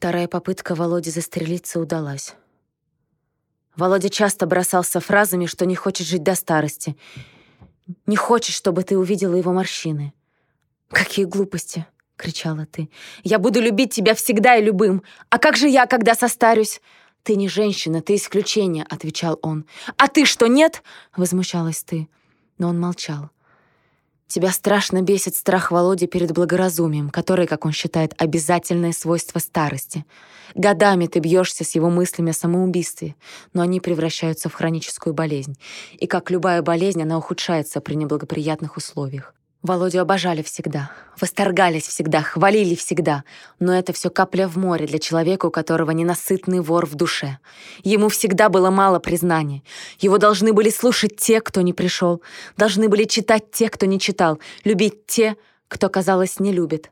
Вторая 0.00 0.28
попытка 0.28 0.74
Володи 0.74 1.10
застрелиться 1.10 1.78
удалась. 1.78 2.34
Володя 3.76 4.08
часто 4.08 4.46
бросался 4.46 4.98
фразами, 4.98 5.44
что 5.44 5.66
не 5.66 5.74
хочет 5.74 6.06
жить 6.06 6.22
до 6.22 6.34
старости. 6.34 6.96
Не 8.06 8.16
хочет, 8.16 8.56
чтобы 8.56 8.82
ты 8.82 8.96
увидела 8.96 9.34
его 9.34 9.52
морщины. 9.52 10.14
«Какие 10.88 11.26
глупости!»— 11.26 11.84
кричала 12.16 12.64
ты. 12.64 12.88
«Я 13.24 13.38
буду 13.38 13.60
любить 13.60 13.92
тебя 13.92 14.14
всегда 14.14 14.56
и 14.56 14.64
любым. 14.64 15.02
А 15.28 15.38
как 15.38 15.58
же 15.58 15.68
я, 15.68 15.84
когда 15.84 16.14
состарюсь?» 16.14 16.80
«Ты 17.22 17.36
не 17.36 17.50
женщина, 17.50 18.00
ты 18.00 18.14
исключение»,— 18.14 18.86
отвечал 18.88 19.38
он. 19.42 19.66
«А 19.98 20.08
ты 20.08 20.24
что, 20.24 20.46
нет?»— 20.46 20.82
возмущалась 21.14 21.84
ты. 21.84 22.08
Но 22.56 22.70
он 22.70 22.80
молчал. 22.80 23.28
Тебя 24.30 24.52
страшно 24.52 25.02
бесит 25.02 25.34
страх 25.34 25.72
Володи 25.72 26.06
перед 26.06 26.30
благоразумием, 26.30 27.10
который, 27.10 27.48
как 27.48 27.66
он 27.66 27.72
считает, 27.72 28.14
обязательное 28.16 28.92
свойство 28.92 29.40
старости. 29.40 30.04
Годами 30.54 31.08
ты 31.08 31.18
бьешься 31.18 31.64
с 31.64 31.74
его 31.74 31.90
мыслями 31.90 32.30
о 32.30 32.32
самоубийстве, 32.32 33.16
но 33.54 33.62
они 33.62 33.80
превращаются 33.80 34.48
в 34.48 34.54
хроническую 34.54 35.14
болезнь. 35.14 35.58
И 35.98 36.06
как 36.06 36.30
любая 36.30 36.62
болезнь, 36.62 37.02
она 37.02 37.18
ухудшается 37.18 37.80
при 37.80 37.94
неблагоприятных 37.94 38.76
условиях. 38.76 39.34
Володю 39.62 40.00
обожали 40.00 40.42
всегда, 40.42 40.90
восторгались 41.20 41.86
всегда, 41.86 42.22
хвалили 42.22 42.74
всегда. 42.74 43.24
Но 43.58 43.74
это 43.74 43.92
все 43.92 44.08
капля 44.08 44.48
в 44.48 44.56
море 44.56 44.86
для 44.86 44.98
человека, 44.98 45.46
у 45.46 45.50
которого 45.50 45.90
ненасытный 45.90 46.60
вор 46.60 46.86
в 46.86 46.94
душе. 46.94 47.38
Ему 47.84 48.08
всегда 48.08 48.48
было 48.48 48.70
мало 48.70 49.00
признания. 49.00 49.62
Его 49.98 50.16
должны 50.16 50.54
были 50.54 50.70
слушать 50.70 51.16
те, 51.16 51.42
кто 51.42 51.60
не 51.60 51.74
пришел. 51.74 52.22
Должны 52.56 52.88
были 52.88 53.04
читать 53.04 53.50
те, 53.50 53.68
кто 53.68 53.84
не 53.84 54.00
читал. 54.00 54.40
Любить 54.64 55.06
те, 55.06 55.36
кто, 55.68 55.90
казалось, 55.90 56.40
не 56.40 56.52
любит. 56.52 56.90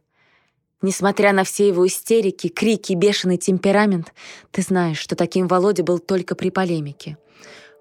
Несмотря 0.83 1.33
на 1.33 1.45
все 1.45 1.69
его 1.69 1.87
истерики, 1.87 2.49
крики, 2.49 2.93
бешеный 2.93 3.39
темперамент, 3.39 4.13
ты 4.51 4.61
знаешь, 4.61 4.99
что 4.99 5.17
таким 5.17 5.49
Володя 5.49 5.83
был 5.83 5.99
только 5.99 6.35
при 6.35 6.51
полемике. 6.51 7.17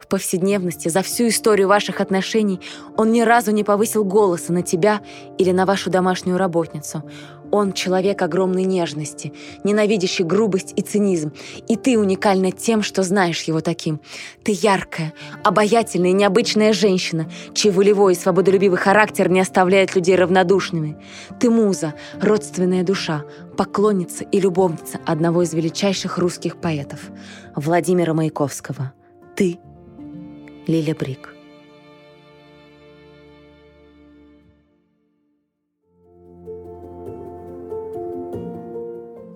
Повседневности, 0.09 0.87
за 0.87 1.01
всю 1.01 1.27
историю 1.27 1.67
ваших 1.67 1.99
отношений, 1.99 2.61
он 2.95 3.11
ни 3.11 3.21
разу 3.21 3.51
не 3.51 3.65
повысил 3.65 4.05
голоса 4.05 4.53
на 4.53 4.61
тебя 4.61 5.01
или 5.37 5.51
на 5.51 5.65
вашу 5.65 5.89
домашнюю 5.89 6.37
работницу. 6.37 7.03
Он 7.51 7.73
человек 7.73 8.21
огромной 8.21 8.63
нежности, 8.63 9.33
ненавидящий 9.63 10.23
грубость 10.23 10.73
и 10.75 10.81
цинизм. 10.81 11.33
И 11.67 11.75
ты 11.75 11.97
уникальна 11.97 12.51
тем, 12.51 12.83
что 12.83 13.03
знаешь 13.03 13.43
его 13.43 13.59
таким. 13.59 13.99
Ты 14.43 14.53
яркая, 14.53 15.13
обаятельная 15.43 16.11
и 16.11 16.13
необычная 16.13 16.71
женщина, 16.71 17.29
чей 17.53 17.71
волевой 17.71 18.13
и 18.13 18.17
свободолюбивый 18.17 18.77
характер 18.77 19.29
не 19.29 19.41
оставляет 19.41 19.95
людей 19.95 20.15
равнодушными. 20.15 20.97
Ты 21.39 21.49
муза, 21.49 21.93
родственная 22.21 22.83
душа, 22.83 23.23
поклонница 23.57 24.23
и 24.23 24.39
любовница 24.39 24.99
одного 25.05 25.43
из 25.43 25.53
величайших 25.53 26.17
русских 26.17 26.57
поэтов, 26.57 26.99
Владимира 27.55 28.13
Маяковского. 28.13 28.93
Ты— 29.35 29.59
Лиля 30.67 30.93
Брик. 30.93 31.33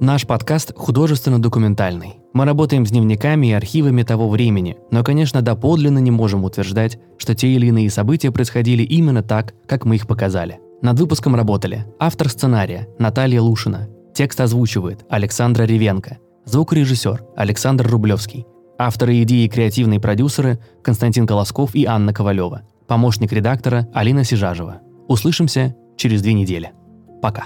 Наш 0.01 0.27
подкаст 0.27 0.73
художественно-документальный. 0.75 2.17
Мы 2.33 2.43
работаем 2.43 2.85
с 2.85 2.89
дневниками 2.89 3.47
и 3.47 3.51
архивами 3.53 4.03
того 4.03 4.27
времени, 4.27 4.77
но, 4.91 5.05
конечно, 5.05 5.41
доподлинно 5.41 5.99
не 5.99 6.11
можем 6.11 6.43
утверждать, 6.43 6.99
что 7.17 7.33
те 7.33 7.47
или 7.47 7.67
иные 7.67 7.89
события 7.89 8.31
происходили 8.31 8.83
именно 8.83 9.23
так, 9.23 9.53
как 9.67 9.85
мы 9.85 9.95
их 9.95 10.07
показали. 10.07 10.59
Над 10.81 10.99
выпуском 10.99 11.35
работали 11.35 11.85
автор 11.97 12.27
сценария 12.27 12.89
Наталья 12.99 13.39
Лушина, 13.39 13.87
текст 14.13 14.41
озвучивает 14.41 15.05
Александра 15.09 15.63
Ревенко, 15.63 16.17
звукорежиссер 16.43 17.23
Александр 17.37 17.87
Рублевский, 17.87 18.45
авторы 18.77 19.21
идеи 19.23 19.45
и 19.45 19.49
креативные 19.49 19.99
продюсеры 19.99 20.59
Константин 20.83 21.27
Колосков 21.27 21.75
и 21.75 21.85
Анна 21.85 22.13
Ковалева, 22.13 22.63
помощник 22.87 23.31
редактора 23.31 23.87
Алина 23.93 24.23
Сижажева. 24.23 24.81
Услышимся 25.07 25.75
через 25.97 26.21
две 26.21 26.33
недели. 26.33 26.71
Пока. 27.21 27.45